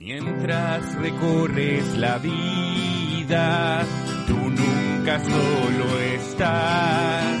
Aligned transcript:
Mientras 0.00 0.96
recorres 0.96 1.96
la 1.96 2.18
vida, 2.18 3.86
tú 4.26 4.36
nunca 4.36 5.20
solo 5.20 6.00
estás. 6.00 7.38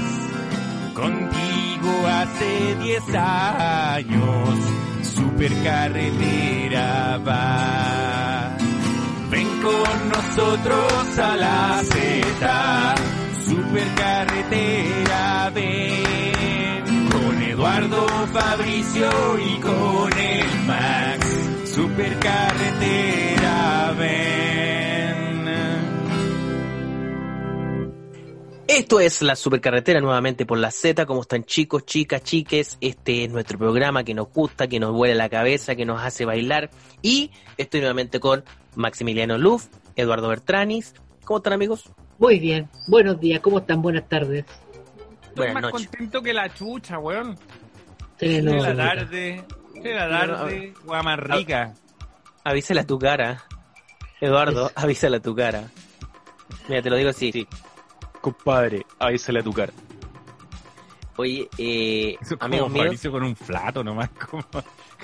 Contigo 0.94 2.06
hace 2.06 2.76
10 2.76 3.02
años, 3.16 4.50
supercarretera 5.02 7.18
va. 7.26 8.56
Ven 9.30 9.48
con 9.60 10.10
nosotros 10.10 11.18
a 11.18 11.36
la 11.36 11.82
Z, 11.82 12.94
supercarretera 13.48 15.50
ven. 15.52 17.08
Con 17.10 17.42
Eduardo 17.42 18.06
Fabricio 18.32 19.10
y 19.40 19.58
con 19.58 20.12
el 20.16 20.60
Max 20.68 21.23
supercarretera 21.94 23.94
ven. 23.96 25.44
Esto 28.66 28.98
es 28.98 29.22
la 29.22 29.36
supercarretera 29.36 30.00
nuevamente 30.00 30.44
por 30.44 30.58
la 30.58 30.72
Z, 30.72 31.06
como 31.06 31.20
están 31.20 31.44
chicos, 31.44 31.86
chicas, 31.86 32.24
chiques, 32.24 32.78
este 32.80 33.22
es 33.24 33.30
nuestro 33.30 33.58
programa 33.58 34.02
que 34.02 34.12
nos 34.12 34.28
gusta, 34.32 34.66
que 34.66 34.80
nos 34.80 34.92
vuela 34.92 35.14
la 35.14 35.28
cabeza, 35.28 35.76
que 35.76 35.84
nos 35.84 36.02
hace 36.02 36.24
bailar 36.24 36.68
y 37.00 37.30
estoy 37.56 37.78
nuevamente 37.78 38.18
con 38.18 38.42
Maximiliano 38.74 39.38
Luz, 39.38 39.68
Eduardo 39.94 40.26
Bertranis, 40.26 40.94
¿cómo 41.24 41.36
están 41.36 41.52
amigos? 41.52 41.84
Muy 42.18 42.40
bien, 42.40 42.68
buenos 42.88 43.20
días, 43.20 43.38
¿cómo 43.40 43.58
están? 43.58 43.82
Buenas 43.82 44.08
tardes. 44.08 44.44
Estoy 45.28 45.36
Buenas 45.36 45.54
más 45.54 45.62
noches. 45.62 45.86
contento 45.86 46.22
que 46.22 46.34
la 46.34 46.52
chucha, 46.52 46.98
weón. 46.98 47.38
Sí, 48.18 48.42
no, 48.42 48.50
De 48.52 48.60
la 48.60 48.74
tarde, 48.74 49.44
de 49.74 49.94
la 49.94 50.08
tarde, 50.08 50.74
más 50.86 51.18
rica. 51.20 51.72
Avísala 52.44 52.82
a 52.82 52.86
tu 52.86 52.98
cara, 52.98 53.42
Eduardo, 54.20 54.70
avísala 54.74 55.16
a 55.16 55.20
tu 55.20 55.34
cara. 55.34 55.64
Mira, 56.68 56.82
te 56.82 56.90
lo 56.90 56.96
digo 56.96 57.10
así. 57.10 57.46
Compadre, 58.20 58.84
avísale 58.98 59.40
a 59.40 59.42
tu 59.42 59.52
cara. 59.52 59.72
Oye, 61.16 61.48
eh, 61.58 62.16
Eso 62.20 62.34
es 62.34 62.40
como 62.40 62.44
amigos 62.46 62.70
míos, 62.70 62.84
Fabricio 62.86 63.12
con 63.12 63.22
un 63.22 63.34
plato 63.34 63.84
nomás, 63.84 64.10
como, 64.30 64.44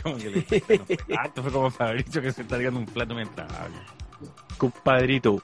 como 0.03 0.17
que 0.17 0.31
le 0.31 0.39
un 0.79 0.97
plato, 1.07 1.43
fue 1.43 1.53
como 1.53 1.71
Fabricio 1.71 2.21
que 2.21 2.33
se 2.33 2.43
está 2.43 2.59
dando 2.59 2.81
un 2.81 2.87
plato 2.87 3.15
mientras 3.15 3.51
habla. 3.53 3.83
Compadrito, 4.59 5.43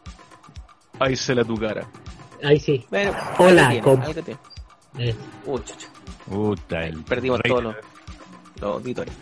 avísale 0.98 1.42
a 1.42 1.44
tu 1.44 1.56
cara. 1.56 1.86
Ahí 2.42 2.58
sí. 2.60 2.84
bueno, 2.90 3.12
Hola, 3.38 3.68
algo 3.68 3.70
tiene, 3.70 3.82
com- 3.82 4.02
algo 4.02 4.22
tiene. 4.22 4.40
Eh, 4.98 5.14
Uy, 5.46 5.60
chucha. 5.64 5.88
Puta, 6.26 6.84
el 6.84 7.02
Perdimos 7.04 7.40
todos 7.46 7.62
los, 7.62 7.76
los 8.60 8.74
auditores. 8.74 9.14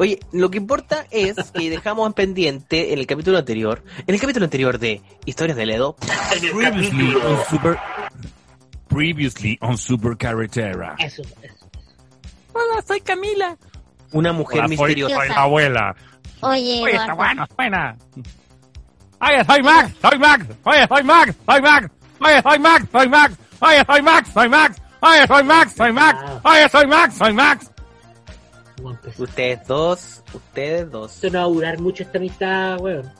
Oye, 0.00 0.18
lo 0.32 0.50
que 0.50 0.56
importa 0.56 1.04
es 1.10 1.36
que 1.52 1.68
dejamos 1.68 2.06
en 2.06 2.14
pendiente 2.14 2.94
en 2.94 2.98
el 3.00 3.06
capítulo 3.06 3.36
anterior, 3.36 3.84
en 4.06 4.14
el 4.14 4.18
capítulo 4.18 4.44
anterior 4.44 4.78
de 4.78 5.02
Historias 5.26 5.58
de 5.58 5.66
Ledo, 5.66 5.94
Previously 6.40 7.14
on 7.16 7.38
Super... 7.50 7.78
Previously 8.88 9.58
on 9.60 9.76
Supercarretera. 9.76 10.96
eso, 10.98 11.20
eso. 11.42 11.68
Hola, 12.54 12.80
soy 12.88 13.02
Camila. 13.02 13.58
una 14.12 14.32
mujer 14.32 14.60
Hola, 14.60 14.68
soy, 14.68 14.76
misteriosa. 14.78 15.16
soy 15.16 15.28
la 15.28 15.42
abuela. 15.42 15.96
Oye, 16.40 16.80
Oye, 16.82 16.96
está 16.96 17.12
buena, 17.12 17.48
buena. 17.54 17.96
Oye, 19.20 19.44
soy 19.44 19.62
Max, 19.62 19.94
soy 20.00 20.18
Max. 20.18 20.46
Oye, 20.64 20.86
soy 20.88 21.02
Max, 21.04 21.36
soy 21.44 21.60
Max. 21.60 21.90
Oye, 22.20 22.42
soy 22.42 22.58
Max, 22.58 22.88
soy 22.90 23.08
Max. 23.10 23.36
Oye, 23.60 23.84
soy 23.86 24.02
Max, 24.02 24.30
soy 24.32 24.48
Max. 24.48 24.80
Oye, 25.02 25.26
soy 25.26 25.44
Max, 25.44 25.74
soy 25.76 25.92
Max. 25.92 26.18
Oye, 26.42 26.68
soy 26.70 26.86
Max, 26.86 27.14
soy 27.18 27.32
Max. 27.34 27.70
Ustedes 29.18 29.66
dos, 29.66 30.22
ustedes 30.32 30.90
dos. 30.90 31.14
Esto 31.14 31.30
no 31.30 31.38
va 31.38 31.44
a 31.44 31.48
durar 31.48 31.78
mucho 31.80 32.02
esta 32.02 32.18
amistad, 32.18 32.80
weón. 32.80 33.10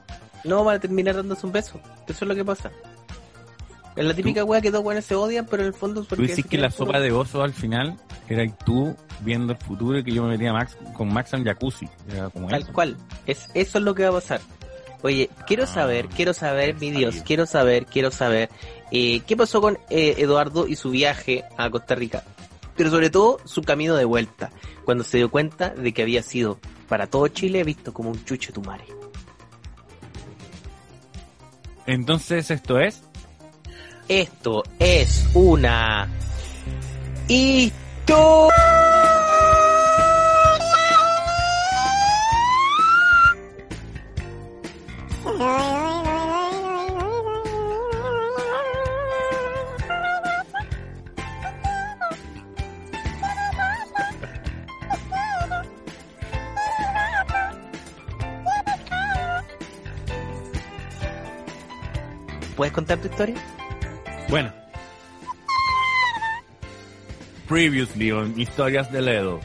No 0.44 0.64
van 0.64 0.76
a 0.76 0.80
terminar 0.80 1.16
dándose 1.16 1.46
un 1.46 1.52
beso. 1.52 1.80
Eso 2.06 2.24
es 2.24 2.28
lo 2.28 2.34
que 2.34 2.44
pasa. 2.44 2.70
Es 3.96 4.04
la 4.04 4.14
típica 4.14 4.44
wea 4.44 4.60
que 4.60 4.70
dos 4.70 4.82
weones 4.84 5.04
se 5.04 5.14
odian, 5.14 5.46
pero 5.46 5.62
en 5.62 5.68
el 5.68 5.74
fondo 5.74 6.00
es 6.00 6.06
Tú 6.08 6.16
porque 6.16 6.28
decís 6.28 6.46
que 6.46 6.56
la 6.58 6.70
sopa 6.70 7.00
de 7.00 7.12
oso 7.12 7.42
al 7.42 7.52
final 7.52 7.96
era 8.28 8.46
tú 8.64 8.96
viendo 9.20 9.52
el 9.52 9.58
futuro 9.58 9.98
y 9.98 10.04
que 10.04 10.12
yo 10.12 10.22
me 10.22 10.30
metía 10.30 10.52
Max, 10.52 10.76
con 10.96 11.12
Max 11.12 11.32
en 11.34 11.44
jacuzzi. 11.44 11.88
Era 12.10 12.30
como 12.30 12.48
Tal 12.48 12.62
eso. 12.62 12.72
cual. 12.72 12.96
Es, 13.26 13.48
eso 13.52 13.78
es 13.78 13.84
lo 13.84 13.94
que 13.94 14.04
va 14.04 14.10
a 14.10 14.12
pasar. 14.12 14.40
Oye, 15.02 15.28
quiero 15.46 15.64
Ah, 15.64 15.66
saber, 15.66 16.08
quiero 16.08 16.32
saber, 16.34 16.76
mi 16.76 16.90
Dios, 16.90 17.16
quiero 17.24 17.46
saber, 17.46 17.86
quiero 17.86 18.10
saber, 18.10 18.48
eh, 18.92 19.20
qué 19.26 19.36
pasó 19.36 19.60
con 19.60 19.78
eh, 19.88 20.14
Eduardo 20.18 20.66
y 20.68 20.76
su 20.76 20.90
viaje 20.90 21.44
a 21.56 21.68
Costa 21.70 21.94
Rica. 21.94 22.22
Pero 22.80 22.88
sobre 22.88 23.10
todo 23.10 23.40
su 23.44 23.60
camino 23.60 23.94
de 23.94 24.06
vuelta, 24.06 24.52
cuando 24.86 25.04
se 25.04 25.18
dio 25.18 25.30
cuenta 25.30 25.68
de 25.68 25.92
que 25.92 26.00
había 26.00 26.22
sido 26.22 26.58
para 26.88 27.08
todo 27.08 27.28
Chile 27.28 27.62
visto 27.62 27.92
como 27.92 28.08
un 28.08 28.24
chucho 28.24 28.54
tu 28.54 28.62
madre. 28.62 28.86
Entonces 31.84 32.50
esto 32.50 32.80
es 32.80 33.02
Esto 34.08 34.62
es 34.78 35.28
una 35.34 36.08
historia. 37.28 38.89
Contar 62.90 62.98
tu 62.98 63.08
historia? 63.08 63.34
Bueno. 64.28 64.52
Previously 67.48 68.12
on 68.12 68.38
Historias 68.38 68.90
de 68.92 69.02
Ledo. 69.02 69.40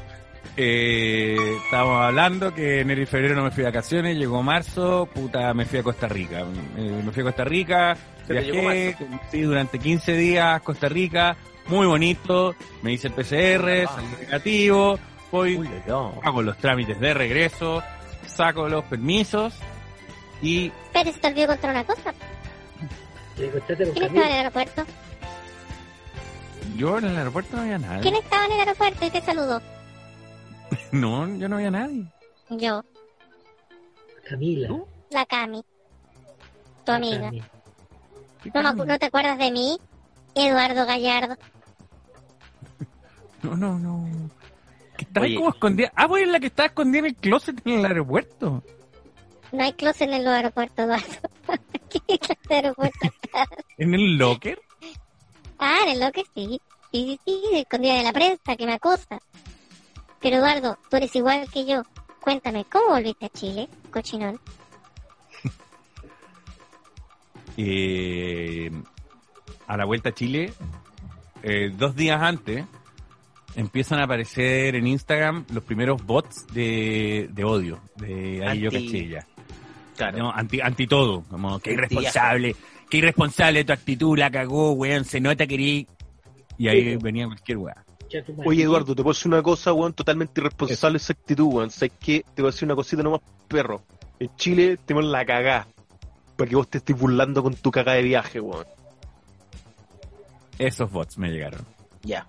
Eh, 0.58 1.36
estábamos 1.66 2.02
hablando 2.02 2.54
que 2.54 2.82
enero 2.82 3.02
y 3.02 3.06
febrero 3.06 3.36
no 3.36 3.44
me 3.44 3.52
fui 3.52 3.64
de 3.64 3.70
vacaciones, 3.70 4.16
llegó 4.18 4.42
marzo, 4.42 5.10
puta, 5.14 5.54
me 5.54 5.66
fui 5.66 5.80
a 5.80 5.84
Costa 5.84 6.08
Rica. 6.08 6.46
Eh, 6.78 7.02
me 7.04 7.12
fui 7.12 7.22
a 7.22 7.26
Costa 7.26 7.44
Rica, 7.44 7.98
viajé, 8.30 8.96
sí, 9.32 9.42
durante 9.42 9.80
15 9.80 10.16
días, 10.16 10.62
Costa 10.62 10.88
Rica, 10.88 11.36
muy 11.68 11.86
bonito, 11.88 12.56
me 12.84 12.94
hice 12.94 13.08
el 13.08 13.14
PCR, 13.14 13.88
salí 13.88 14.08
negativo, 14.22 14.98
voy, 15.30 15.58
Uy, 15.58 15.70
no. 15.88 16.14
hago 16.24 16.42
los 16.42 16.58
trámites 16.58 17.00
de 17.00 17.14
regreso, 17.14 17.84
saco 18.26 18.70
los 18.70 18.86
permisos 18.86 19.54
y 20.42 20.72
pero 20.94 21.12
se 21.12 21.20
te 21.20 21.28
olvidó 21.28 21.48
contar 21.48 21.72
una 21.72 21.84
cosa. 21.84 22.14
Le 23.38 23.52
¿Quién 23.52 23.88
estaba 23.88 24.08
en 24.08 24.18
el 24.18 24.24
aeropuerto? 24.24 24.86
yo 26.78 26.98
en 26.98 27.06
el 27.06 27.18
aeropuerto 27.18 27.56
no 27.56 27.62
había 27.64 27.78
nadie. 27.78 28.02
¿Quién 28.02 28.16
estaba 28.16 28.46
en 28.46 28.52
el 28.54 28.60
aeropuerto 28.60 29.06
y 29.06 29.10
te 29.10 29.22
saludó? 29.22 29.62
No, 30.92 31.28
yo 31.36 31.50
no 31.50 31.58
había 31.58 31.72
nadie. 31.72 32.06
Yo, 32.50 32.84
Camila. 34.28 34.68
¿Tú? 34.68 34.88
la 35.10 35.26
Cami, 35.26 35.64
tu 36.86 36.92
amiga. 36.92 37.32
Cami. 37.32 37.44
¿No, 38.54 38.86
¿No 38.86 39.00
te 39.00 39.06
acuerdas 39.08 39.38
de 39.38 39.52
mí? 39.52 39.78
Eduardo 40.36 40.86
Gallardo. 40.86 41.36
No, 43.44 43.56
no, 43.56 43.80
no. 43.80 44.30
Que 44.98 45.04
estaba 45.04 45.26
Oye. 45.26 45.36
como 45.36 45.50
escondida. 45.50 45.92
Ah, 45.96 46.08
pues 46.08 46.28
la 46.28 46.40
que 46.40 46.48
estaba 46.48 46.68
escondida 46.68 47.00
en 47.00 47.06
el 47.06 47.16
closet 47.16 47.62
en 47.66 47.80
el 47.80 47.86
aeropuerto. 47.86 48.64
No 49.52 49.64
hay 49.64 49.74
closet 49.74 50.10
en 50.10 50.24
los 50.24 50.34
aeropuertos, 50.34 50.78
Eduardo. 50.86 51.06
¿Qué 51.90 52.18
clase 52.20 52.38
de 52.50 52.56
aeropuerto? 52.56 53.00
¿En 53.78 53.94
el 53.94 54.18
locker? 54.18 54.60
Ah, 55.60 55.80
en 55.86 55.90
el 55.92 56.00
lo 56.00 56.12
que 56.12 56.24
sí. 56.34 56.62
Sí, 56.92 57.20
sí, 57.26 57.42
sí, 57.50 57.58
escondida 57.58 57.96
de 57.96 58.04
la 58.04 58.14
prensa 58.14 58.56
que 58.58 58.66
me 58.66 58.74
acosa. 58.74 59.20
Pero 60.22 60.38
Eduardo, 60.38 60.78
tú 60.90 60.98
eres 60.98 61.16
igual 61.16 61.50
que 61.52 61.66
yo. 61.66 61.84
Cuéntame, 62.22 62.66
¿cómo 62.66 62.90
volviste 62.90 63.26
a 63.26 63.30
Chile, 63.30 63.70
cochinón? 63.92 64.40
Eh, 67.58 68.70
a 69.68 69.78
la 69.78 69.86
vuelta 69.86 70.10
a 70.10 70.14
Chile, 70.14 70.52
eh, 71.42 71.72
dos 71.74 71.96
días 71.96 72.22
antes, 72.22 72.66
empiezan 73.56 74.00
a 74.00 74.04
aparecer 74.04 74.76
en 74.76 74.88
Instagram 74.88 75.46
los 75.54 75.64
primeros 75.64 76.04
bots 76.06 76.46
de, 76.48 77.30
de 77.32 77.44
odio. 77.46 77.80
De 77.96 78.46
ahí 78.46 78.60
yo 78.60 78.70
Anti- 78.70 78.86
caché 78.88 79.08
ya. 79.08 79.28
Claro. 79.96 80.18
¿no? 80.18 80.32
Anti, 80.32 80.60
anti 80.62 80.88
todo, 80.88 81.24
como 81.30 81.60
que 81.60 81.72
irresponsable, 81.74 82.56
que 82.90 82.98
irresponsable 82.98 83.64
tu 83.64 83.74
actitud, 83.74 84.18
la 84.18 84.30
cagó, 84.30 84.72
weón, 84.74 85.06
se 85.06 85.20
nota 85.20 85.48
que 85.48 85.54
erí... 85.56 85.88
Y 86.58 86.68
ahí 86.68 86.92
Sí. 86.94 86.98
venía 87.02 87.26
cualquier 87.26 87.58
madre. 87.60 87.76
Oye, 88.46 88.64
Eduardo, 88.64 88.96
te 88.96 89.02
puedo 89.04 89.14
decir 89.14 89.28
una 89.32 89.42
cosa, 89.44 89.74
weón, 89.74 89.94
totalmente 89.94 90.40
irresponsable 90.40 90.98
esa 90.98 91.14
actitud, 91.14 91.46
weón. 91.46 91.70
¿Sabes 91.72 91.94
qué? 92.00 92.24
Te 92.34 92.42
voy 92.42 92.50
a 92.50 92.52
decir 92.52 92.66
una 92.66 92.76
cosita 92.76 93.04
nomás, 93.04 93.22
perro. 93.48 93.82
En 94.20 94.34
Chile 94.38 94.78
tenemos 94.86 95.10
la 95.10 95.26
cagá. 95.26 95.68
Para 96.38 96.50
que 96.50 96.56
vos 96.56 96.68
te 96.70 96.78
estés 96.80 96.98
burlando 96.98 97.42
con 97.42 97.56
tu 97.56 97.72
cagá 97.72 97.94
de 97.94 98.04
viaje, 98.04 98.40
weón. 98.40 98.66
Esos 100.60 100.90
bots 100.92 101.18
me 101.18 101.30
llegaron. 101.30 101.62
Ya, 102.04 102.26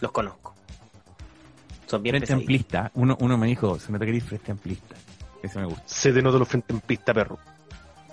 los 0.00 0.10
conozco. 0.12 0.54
Son 1.86 2.02
bien 2.02 2.14
Frente 2.14 2.26
pesaditos. 2.26 2.42
amplista, 2.42 2.90
uno, 2.94 3.16
uno 3.20 3.36
me 3.38 3.46
dijo, 3.48 3.78
se 3.78 3.92
nota 3.92 4.04
que 4.04 4.10
eres 4.12 4.24
frente 4.24 4.50
amplista. 4.52 4.94
Eso 5.42 5.58
me 5.60 5.66
gusta. 5.66 5.82
Se 5.86 6.12
te 6.12 6.20
nota 6.22 6.38
los 6.38 6.48
frente 6.48 6.72
en 6.72 6.80
pista, 6.80 7.12
perro. 7.14 7.38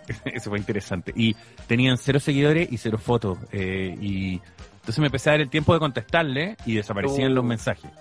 Eso 0.26 0.50
fue 0.50 0.60
interesante. 0.60 1.12
Y 1.16 1.36
tenían 1.68 1.98
cero 1.98 2.20
seguidores 2.20 2.72
y 2.72 2.78
cero 2.78 2.98
fotos. 2.98 3.38
eh, 3.52 3.96
y 4.00 4.42
entonces 4.76 5.00
me 5.00 5.08
empecé 5.08 5.30
a 5.30 5.34
dar 5.34 5.42
el 5.42 5.50
tiempo 5.50 5.74
de 5.74 5.80
contestarle 5.80 6.56
y 6.66 6.76
desaparecían 6.76 7.32
Uh. 7.34 7.36
los 7.36 7.44
mensajes. 7.44 7.92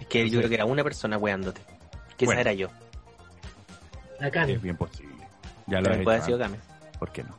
Es 0.00 0.06
que 0.08 0.28
yo 0.28 0.38
creo 0.38 0.48
que 0.48 0.56
era 0.56 0.64
una 0.64 0.82
persona 0.82 1.16
weándote. 1.16 1.60
Que 2.16 2.24
Bueno. 2.26 2.40
esa 2.40 2.50
era 2.50 2.58
yo. 2.58 2.68
La 4.18 4.30
Cami. 4.30 4.52
Es 4.54 4.62
bien 4.62 4.76
posible. 4.76 5.14
Ya 5.68 5.80
lo 5.80 6.02
puede 6.02 6.20
sido. 6.22 6.38
¿Por 6.98 7.12
qué 7.12 7.22
no? 7.22 7.36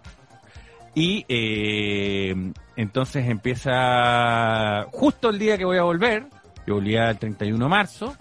Y 0.95 1.25
eh, 1.27 2.33
entonces 2.77 3.27
empieza 3.27 4.85
justo 4.91 5.29
el 5.29 5.39
día 5.39 5.57
que 5.57 5.65
voy 5.65 5.77
a 5.77 5.83
volver, 5.83 6.25
yo 6.65 6.75
volvía 6.75 7.09
el 7.09 7.17
31 7.17 7.65
de 7.65 7.69
marzo, 7.69 8.15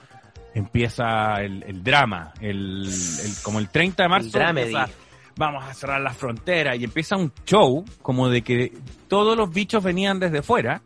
empieza 0.55 1.35
el, 1.43 1.63
el 1.65 1.83
drama, 1.83 2.33
el, 2.41 2.85
el- 2.87 3.33
como 3.43 3.59
el 3.59 3.69
30 3.69 4.03
de 4.05 4.09
marzo, 4.09 4.41
empieza, 4.41 4.89
vamos 5.37 5.65
a 5.65 5.75
cerrar 5.75 6.01
las 6.01 6.17
fronteras 6.17 6.79
y 6.79 6.85
empieza 6.85 7.17
un 7.17 7.33
show 7.47 7.85
como 8.03 8.29
de 8.29 8.43
que 8.43 8.73
todos 9.09 9.37
los 9.37 9.51
bichos 9.51 9.83
venían 9.83 10.19
desde 10.19 10.43
fuera 10.43 10.83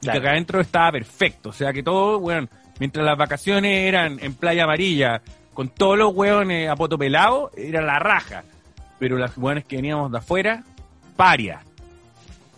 y 0.00 0.04
Claro. 0.06 0.20
que 0.20 0.26
acá 0.26 0.32
adentro 0.32 0.60
estaba 0.60 0.92
perfecto, 0.92 1.48
o 1.48 1.52
sea 1.52 1.72
que 1.72 1.82
todo, 1.82 2.20
bueno, 2.20 2.48
mientras 2.78 3.04
las 3.04 3.18
vacaciones 3.18 3.86
eran 3.88 4.18
en 4.20 4.34
Playa 4.34 4.64
Amarilla, 4.64 5.20
con 5.54 5.68
todos 5.70 5.98
los 5.98 6.14
hueones 6.14 6.68
a 6.70 6.76
poto 6.76 6.96
pelado, 6.96 7.50
era 7.56 7.80
la 7.82 7.98
raja 7.98 8.44
pero 9.00 9.16
las 9.16 9.36
buenas 9.36 9.64
que 9.64 9.76
veníamos 9.76 10.10
de 10.10 10.18
afuera, 10.18 10.64
paria. 11.16 11.60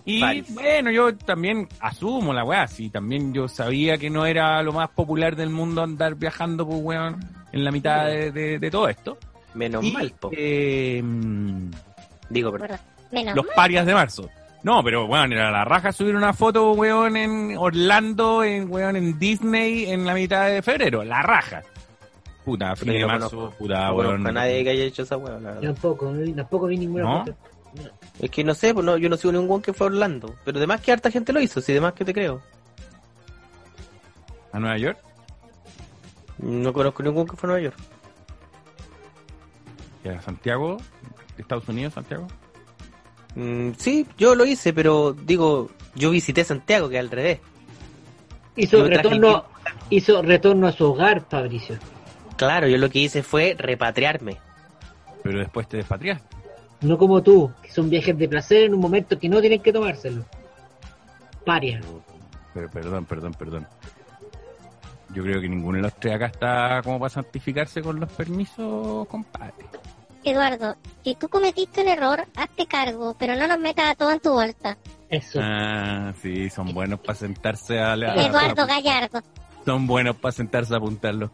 Y 0.04 0.20
Paris. 0.20 0.54
bueno, 0.54 0.90
yo 0.90 1.14
también 1.16 1.68
asumo 1.80 2.32
la 2.32 2.44
weá, 2.44 2.66
sí, 2.66 2.90
también 2.90 3.32
yo 3.34 3.48
sabía 3.48 3.98
que 3.98 4.08
no 4.10 4.26
era 4.26 4.62
lo 4.62 4.72
más 4.72 4.88
popular 4.90 5.36
del 5.36 5.50
mundo 5.50 5.82
andar 5.82 6.14
viajando, 6.14 6.66
pues 6.66 6.80
weón, 6.82 7.20
en 7.52 7.64
la 7.64 7.70
mitad 7.70 8.06
de, 8.06 8.30
de- 8.32 8.58
de 8.58 8.70
todo 8.70 8.88
esto. 8.88 9.18
Menos 9.54 9.84
Y, 9.84 9.92
mal, 9.92 10.12
po. 10.18 10.30
eh, 10.32 11.02
Digo, 12.28 12.52
perdón. 12.52 12.78
los 13.34 13.46
mal. 13.46 13.54
parias 13.54 13.86
de 13.86 13.94
marzo. 13.94 14.28
No, 14.62 14.82
pero 14.84 15.06
weón, 15.06 15.32
era 15.32 15.50
la 15.50 15.64
raja 15.64 15.90
subir 15.90 16.14
una 16.14 16.32
foto, 16.32 16.72
weón, 16.72 17.16
en 17.16 17.56
Orlando, 17.56 18.44
en 18.44 18.70
weón, 18.70 18.94
en 18.96 19.18
Disney, 19.18 19.86
en 19.90 20.04
la 20.04 20.14
mitad 20.14 20.46
de 20.48 20.62
febrero, 20.62 21.02
la 21.02 21.22
raja. 21.22 21.62
Puta, 22.44 22.74
fin 22.76 22.92
de 22.92 23.00
no 23.00 23.06
marzo, 23.06 23.30
conozco. 23.30 23.58
puta, 23.58 23.86
no 23.88 23.94
weón. 23.94 24.06
conozco 24.12 24.28
a 24.28 24.32
nadie 24.32 24.64
que 24.64 24.70
haya 24.70 24.84
hecho 24.84 25.02
esa 25.02 25.16
la 25.16 25.22
verdad. 25.30 25.60
tampoco, 25.60 26.10
no- 26.12 26.34
tampoco 26.34 26.66
vi 26.66 26.76
ninguna 26.78 27.04
¿No? 27.04 27.18
foto. 27.24 27.36
Es 28.20 28.30
que 28.30 28.44
no 28.44 28.54
sé, 28.54 28.74
pues 28.74 28.84
no, 28.84 28.98
yo 28.98 29.08
no 29.08 29.16
sigo 29.16 29.32
ningún 29.32 29.48
weón 29.48 29.62
que 29.62 29.72
fue 29.72 29.86
a 29.86 29.90
Orlando. 29.90 30.34
Pero 30.44 30.58
además 30.58 30.80
que 30.82 30.92
harta 30.92 31.10
gente 31.10 31.32
lo 31.32 31.40
hizo, 31.40 31.60
si 31.60 31.72
demás 31.72 31.94
que 31.94 32.04
te 32.04 32.12
creo. 32.12 32.42
A 34.52 34.58
Nueva 34.58 34.76
York. 34.76 34.98
No 36.38 36.72
conozco 36.72 37.02
ningún 37.02 37.26
que 37.26 37.36
fue 37.36 37.48
a 37.48 37.52
Nueva 37.52 37.64
York. 37.64 37.76
Y 40.04 40.08
a 40.08 40.20
Santiago, 40.20 40.76
Estados 41.38 41.66
Unidos, 41.68 41.94
Santiago. 41.94 42.26
Mm, 43.34 43.72
sí, 43.78 44.06
yo 44.18 44.34
lo 44.34 44.44
hice, 44.44 44.72
pero 44.72 45.12
digo, 45.12 45.70
yo 45.94 46.10
visité 46.10 46.44
Santiago, 46.44 46.88
que 46.88 46.98
al 46.98 47.10
revés. 47.10 47.40
Hizo 48.56 48.84
retorno, 48.84 49.44
hizo 49.88 50.20
retorno 50.20 50.66
a 50.66 50.72
su 50.72 50.84
hogar, 50.84 51.24
Fabricio. 51.28 51.78
Claro, 52.36 52.66
yo 52.66 52.76
lo 52.76 52.90
que 52.90 52.98
hice 52.98 53.22
fue 53.22 53.54
repatriarme. 53.58 54.38
Pero 55.22 55.38
después 55.38 55.68
te 55.68 55.78
despatriaste. 55.78 56.36
No 56.80 56.96
como 56.96 57.22
tú, 57.22 57.52
que 57.70 57.74
son 57.76 57.88
viajes 57.88 58.18
de 58.18 58.28
placer 58.28 58.64
en 58.64 58.74
un 58.74 58.80
momento 58.80 59.16
que 59.18 59.28
no 59.28 59.40
tienen 59.40 59.62
que 59.62 59.72
tomárselo. 59.72 60.24
Paria. 61.46 61.80
Pero, 62.52 62.68
perdón, 62.68 63.04
perdón, 63.04 63.34
perdón. 63.34 63.66
Yo 65.14 65.22
creo 65.22 65.40
que 65.40 65.48
ninguno 65.48 65.76
de 65.76 65.82
los 65.82 65.94
tres 65.94 66.14
acá 66.16 66.26
está 66.26 66.82
como 66.82 66.98
para 66.98 67.10
santificarse 67.10 67.80
con 67.80 67.98
los 68.00 68.10
permisos, 68.10 69.06
compadre. 69.08 69.54
Eduardo, 70.22 70.76
si 71.02 71.14
tú 71.14 71.28
cometiste 71.28 71.80
un 71.82 71.88
error, 71.88 72.26
hazte 72.36 72.66
cargo, 72.66 73.16
pero 73.18 73.34
no 73.36 73.46
nos 73.46 73.58
metas 73.58 73.90
a 73.90 73.94
todos 73.94 74.12
en 74.14 74.20
tu 74.20 74.32
bolsa. 74.32 74.76
Eso. 75.08 75.40
Ah, 75.42 76.12
sí, 76.20 76.50
son 76.50 76.74
buenos 76.74 77.00
para 77.00 77.14
sentarse 77.18 77.80
a, 77.80 77.96
la- 77.96 78.14
Eduardo 78.26 78.66
Gallardo. 78.66 79.20
Son 79.64 79.86
buenos 79.86 80.16
para 80.16 80.32
sentarse 80.32 80.74
a 80.74 80.76
apuntar 80.76 81.14
los. 81.14 81.30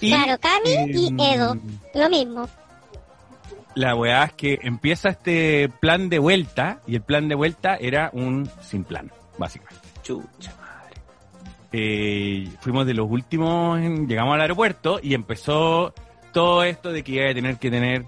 Y, 0.00 0.08
Claro, 0.08 0.38
Cami 0.40 0.90
y 0.92 1.14
Edo, 1.34 1.56
lo 1.94 2.08
mismo. 2.08 2.48
La 3.76 3.94
weá 3.94 4.24
es 4.24 4.32
que 4.32 4.58
empieza 4.62 5.10
este 5.10 5.68
plan 5.68 6.08
de 6.08 6.18
vuelta 6.18 6.80
y 6.86 6.94
el 6.96 7.02
plan 7.02 7.28
de 7.28 7.34
vuelta 7.34 7.76
era 7.76 8.08
un 8.14 8.50
sin 8.62 8.84
plan, 8.84 9.12
básicamente. 9.38 9.86
Chucha 10.02 10.52
madre. 10.58 10.96
Eh, 11.72 12.48
fuimos 12.60 12.86
de 12.86 12.94
los 12.94 13.06
últimos, 13.10 13.78
en- 13.78 14.08
llegamos 14.08 14.34
al 14.34 14.40
aeropuerto 14.40 14.98
y 15.02 15.12
empezó 15.12 15.92
todo 16.32 16.64
esto 16.64 16.90
de 16.90 17.04
que 17.04 17.12
iba 17.12 17.30
a 17.30 17.34
tener 17.34 17.58
que 17.58 17.70
tener 17.70 18.06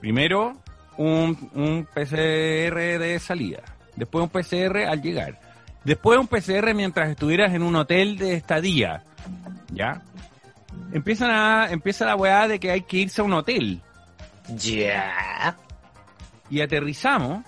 primero 0.00 0.56
un, 0.96 1.50
un 1.54 1.84
PCR 1.92 2.98
de 3.00 3.18
salida, 3.20 3.62
después 3.96 4.22
un 4.22 4.28
PCR 4.30 4.86
al 4.88 5.02
llegar, 5.02 5.40
después 5.82 6.18
un 6.20 6.28
PCR 6.28 6.72
mientras 6.72 7.10
estuvieras 7.10 7.52
en 7.52 7.62
un 7.62 7.74
hotel 7.74 8.16
de 8.16 8.34
estadía, 8.34 9.02
¿ya? 9.72 10.02
Empiezan 10.92 11.30
a, 11.32 11.68
empieza 11.72 12.06
la 12.06 12.14
weá 12.14 12.46
de 12.46 12.60
que 12.60 12.70
hay 12.70 12.82
que 12.82 12.98
irse 12.98 13.20
a 13.20 13.24
un 13.24 13.32
hotel 13.32 13.82
Ya. 14.54 15.56
y 16.50 16.60
aterrizamos 16.60 17.44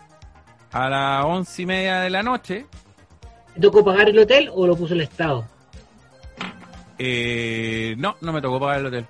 a 0.73 0.89
las 0.89 1.25
once 1.25 1.63
y 1.63 1.67
media 1.67 2.01
de 2.01 2.11
la 2.11 2.23
noche 2.23 2.67
¿Te 3.55 3.61
tocó 3.61 3.85
pagar 3.85 4.09
el 4.09 4.19
hotel 4.19 4.51
o 4.55 4.67
lo 4.67 4.77
puso 4.77 4.95
el 4.95 5.01
Estado? 5.03 5.45
Eh, 6.99 7.95
no, 7.99 8.17
no 8.21 8.33
me 8.33 8.41
tocó 8.41 8.59
pagar 8.61 8.81
el 8.81 8.87
hotel. 8.87 9.07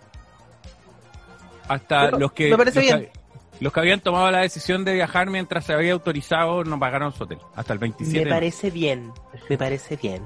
Hasta 1.68 2.10
los 2.12 2.32
que 2.32 2.50
me 2.50 2.56
parece 2.56 2.78
los 2.80 2.84
bien. 2.86 3.00
que, 3.00 3.12
los 3.60 3.72
que 3.72 3.80
habían 3.80 4.00
tomado 4.00 4.30
la 4.30 4.40
decisión 4.40 4.84
de 4.84 4.94
viajar 4.94 5.28
mientras 5.28 5.64
se 5.66 5.72
había 5.74 5.92
autorizado 5.92 6.64
no 6.64 6.78
pagaron 6.78 7.12
su 7.12 7.24
hotel. 7.24 7.38
Hasta 7.56 7.72
el 7.74 7.78
27. 7.78 8.24
Me 8.24 8.30
parece 8.30 8.70
bien. 8.70 9.12
Me 9.50 9.58
parece 9.58 9.96
bien. 9.96 10.22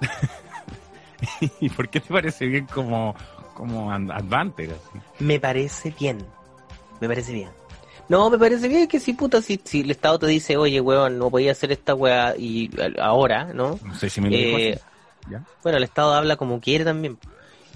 ¿Y 1.60 1.68
por 1.70 1.88
qué 1.88 2.00
te 2.00 2.12
parece 2.12 2.46
bien 2.46 2.66
como, 2.66 3.14
como 3.54 3.90
Ad- 3.92 4.10
Advantage? 4.10 4.70
así? 4.72 5.00
Me 5.24 5.38
parece 5.40 5.92
bien. 5.98 6.24
Me 7.00 7.08
parece 7.08 7.32
bien. 7.32 7.50
No, 8.08 8.28
me 8.28 8.38
parece 8.38 8.66
bien 8.68 8.88
que 8.88 8.98
si 8.98 9.12
puta, 9.12 9.40
si, 9.40 9.60
si 9.62 9.80
el 9.82 9.90
Estado 9.92 10.18
te 10.18 10.26
dice, 10.26 10.56
oye, 10.56 10.80
weón, 10.80 11.18
no 11.18 11.30
podía 11.30 11.52
hacer 11.52 11.70
esta 11.72 11.94
weá 11.94 12.34
y 12.36 12.68
ahora, 12.98 13.44
¿no? 13.54 13.78
No 13.84 13.94
sé 13.94 14.10
si 14.10 14.20
me 14.20 14.30
lo 14.30 14.36
dijo 14.36 14.58
Eh, 14.58 14.72
así. 14.74 15.30
¿Ya? 15.30 15.44
Bueno, 15.62 15.78
el 15.78 15.84
Estado 15.84 16.14
habla 16.14 16.36
como 16.36 16.60
quiere 16.60 16.84
también. 16.84 17.18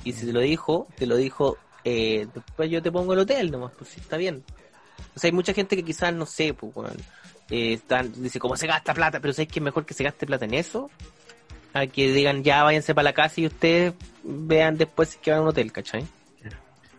Y 0.02 0.12
si 0.12 0.26
te 0.26 0.32
lo 0.32 0.40
dijo, 0.40 0.88
te 0.96 1.06
lo 1.06 1.16
dijo, 1.16 1.56
eh, 1.84 2.26
después 2.34 2.70
yo 2.70 2.82
te 2.82 2.90
pongo 2.90 3.12
el 3.12 3.20
hotel 3.20 3.50
nomás, 3.50 3.72
pues 3.78 3.90
sí, 3.90 4.00
está 4.00 4.16
bien. 4.16 4.42
O 5.14 5.18
sea, 5.20 5.28
hay 5.28 5.32
mucha 5.32 5.54
gente 5.54 5.76
que 5.76 5.84
quizás, 5.84 6.12
no 6.12 6.26
sé, 6.26 6.52
pues, 6.52 6.74
weón, 6.74 6.96
eh, 7.50 7.74
están, 7.74 8.12
dice, 8.20 8.38
¿cómo 8.40 8.56
se 8.56 8.66
gasta 8.66 8.92
plata? 8.92 9.20
Pero 9.20 9.32
¿sabes 9.32 9.48
que 9.52 9.60
es 9.60 9.64
mejor 9.64 9.86
que 9.86 9.94
se 9.94 10.02
gaste 10.02 10.26
plata 10.26 10.44
en 10.46 10.54
eso? 10.54 10.90
A 11.74 11.86
que 11.86 12.10
digan, 12.12 12.42
ya 12.42 12.64
váyanse 12.64 12.94
para 12.94 13.04
la 13.04 13.12
casa 13.12 13.40
y 13.40 13.46
ustedes 13.46 13.94
vean 14.24 14.76
después 14.76 15.10
si 15.10 15.16
es 15.16 15.22
que 15.22 15.30
van 15.30 15.40
a 15.40 15.42
un 15.42 15.48
hotel, 15.48 15.70
¿cachai? 15.70 16.04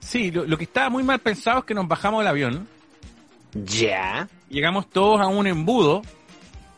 Sí, 0.06 0.32
lo, 0.32 0.46
lo 0.46 0.58
que 0.58 0.66
estaba 0.66 0.90
muy 0.90 1.04
mal 1.04 1.20
pensado 1.20 1.60
es 1.60 1.66
que 1.66 1.74
nos 1.74 1.88
bajamos 1.88 2.20
del 2.22 2.28
avión, 2.28 2.68
Ya. 3.54 4.28
llegamos 4.50 4.90
todos 4.90 5.20
a 5.20 5.28
un 5.28 5.48
embudo, 5.48 6.02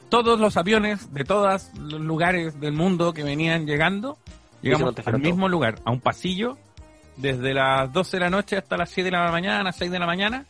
todos 0.10 0.40
los 0.40 0.56
aviones 0.58 1.14
de 1.14 1.24
todos 1.26 1.70
los 1.78 2.00
lugares 2.02 2.60
del 2.60 2.72
mundo 2.74 3.14
que 3.14 3.24
venían 3.24 3.66
llegando, 3.66 4.18
llegamos 4.62 4.96
al 5.06 5.20
mismo 5.20 5.50
lugar, 5.50 5.80
a 5.84 5.92
un 5.92 6.00
pasillo, 6.00 6.58
desde 7.18 7.54
las 7.54 7.92
12 7.92 8.18
de 8.18 8.22
la 8.22 8.30
noche 8.30 8.58
hasta 8.58 8.78
las 8.78 8.90
7 8.92 9.06
de 9.06 9.12
la 9.18 9.32
mañana, 9.32 9.72
6 9.72 9.92
de 9.92 10.00
la 10.00 10.06
mañana, 10.06 10.46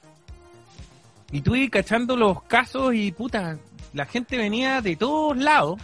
y 1.32 1.42
tú 1.42 1.56
ibas 1.56 1.72
cachando 1.72 2.16
los 2.16 2.44
casos 2.44 2.94
y 2.94 3.12
puta, 3.12 3.58
la 3.94 4.06
gente 4.06 4.38
venía 4.38 4.82
de 4.82 4.96
todos 4.96 5.36
lados, 5.38 5.82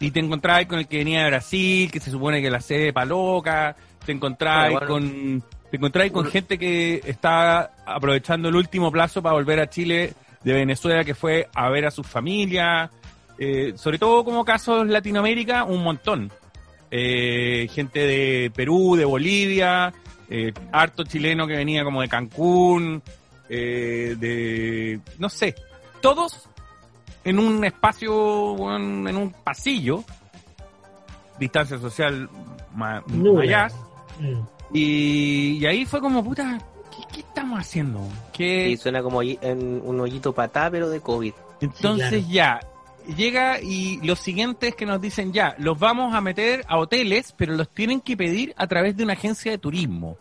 y 0.00 0.12
te 0.12 0.20
encontrabas 0.20 0.66
con 0.66 0.78
el 0.78 0.86
que 0.86 0.98
venía 0.98 1.22
de 1.24 1.30
Brasil, 1.30 1.90
que 1.90 1.98
se 1.98 2.12
supone 2.12 2.40
que 2.40 2.50
la 2.50 2.60
sede 2.60 2.92
pa' 2.92 3.04
loca, 3.04 3.74
te 4.06 4.12
encontrabas 4.12 4.70
Bueno, 4.72 4.86
bueno. 4.88 5.40
con 5.42 5.57
te 5.70 5.76
encontrabas 5.76 6.12
con 6.12 6.24
gente 6.26 6.58
que 6.58 7.02
está 7.04 7.72
aprovechando 7.84 8.48
el 8.48 8.56
último 8.56 8.90
plazo 8.90 9.22
para 9.22 9.34
volver 9.34 9.60
a 9.60 9.68
Chile 9.68 10.14
de 10.42 10.52
Venezuela, 10.52 11.04
que 11.04 11.14
fue 11.14 11.48
a 11.54 11.68
ver 11.68 11.86
a 11.86 11.90
sus 11.90 12.06
familias, 12.06 12.90
eh, 13.38 13.72
sobre 13.76 13.98
todo 13.98 14.24
como 14.24 14.44
casos 14.44 14.86
Latinoamérica, 14.86 15.64
un 15.64 15.82
montón. 15.82 16.32
Eh, 16.90 17.68
gente 17.70 18.00
de 18.00 18.50
Perú, 18.54 18.96
de 18.96 19.04
Bolivia, 19.04 19.92
eh, 20.30 20.52
harto 20.72 21.04
chileno 21.04 21.46
que 21.46 21.56
venía 21.56 21.84
como 21.84 22.00
de 22.00 22.08
Cancún, 22.08 23.02
eh, 23.48 24.16
de, 24.18 25.00
no 25.18 25.28
sé, 25.28 25.54
todos 26.00 26.48
en 27.24 27.38
un 27.38 27.62
espacio, 27.64 28.76
en 28.78 29.16
un 29.16 29.34
pasillo, 29.44 30.02
distancia 31.38 31.78
social 31.78 32.28
Nula. 33.06 33.38
mayas, 33.40 33.74
Mm. 34.18 34.40
Y, 34.72 35.58
y 35.60 35.66
ahí 35.66 35.84
fue 35.84 36.00
como, 36.00 36.22
puta, 36.22 36.58
¿qué, 36.90 37.02
qué 37.12 37.20
estamos 37.20 37.58
haciendo? 37.60 38.00
¿Qué, 38.32 38.70
Y 38.70 38.76
suena 38.76 39.02
como 39.02 39.22
en 39.22 39.80
un 39.84 40.00
hoyito 40.00 40.34
patá, 40.34 40.70
pero 40.70 40.88
de 40.90 41.00
COVID. 41.00 41.32
Entonces 41.60 42.28
ya, 42.28 42.60
llega 43.16 43.60
y 43.60 43.98
lo 44.06 44.14
siguiente 44.16 44.68
es 44.68 44.74
que 44.74 44.86
nos 44.86 45.00
dicen 45.00 45.32
ya, 45.32 45.54
los 45.58 45.78
vamos 45.78 46.14
a 46.14 46.20
meter 46.20 46.64
a 46.68 46.78
hoteles, 46.78 47.32
pero 47.36 47.54
los 47.54 47.68
tienen 47.70 48.00
que 48.00 48.16
pedir 48.16 48.54
a 48.56 48.66
través 48.66 48.96
de 48.96 49.04
una 49.04 49.14
agencia 49.14 49.50
de 49.50 49.58
turismo. 49.58 50.16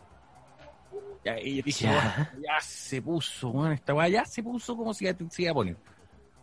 Ya, 1.26 1.40
y 1.42 1.58
yo 1.58 1.64
dije, 1.64 1.86
Ya. 1.86 1.92
"Bueno, 2.32 2.46
ya 2.48 2.62
se 2.62 3.02
puso, 3.02 3.50
bueno, 3.50 3.74
esta 3.74 3.94
weá 3.94 4.08
ya 4.08 4.26
se 4.26 4.42
puso 4.42 4.78
como 4.78 4.94
si 4.94 5.06
se 5.30 5.42
iba 5.42 5.52
a 5.52 5.54
poner. 5.54 5.76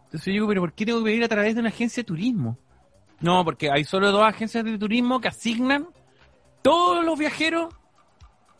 Entonces 0.04 0.26
yo 0.26 0.32
digo, 0.32 0.48
pero 0.48 0.60
¿por 0.60 0.72
qué 0.74 0.84
tengo 0.84 0.98
que 0.98 1.06
pedir 1.06 1.24
a 1.24 1.28
través 1.28 1.54
de 1.54 1.60
una 1.60 1.70
agencia 1.70 2.02
de 2.02 2.06
turismo? 2.06 2.58
No, 3.20 3.44
porque 3.44 3.70
hay 3.70 3.84
solo 3.84 4.12
dos 4.12 4.22
agencias 4.24 4.64
de 4.64 4.78
turismo 4.78 5.20
que 5.20 5.28
asignan 5.28 5.88
todos 6.62 7.04
los 7.04 7.18
viajeros 7.18 7.74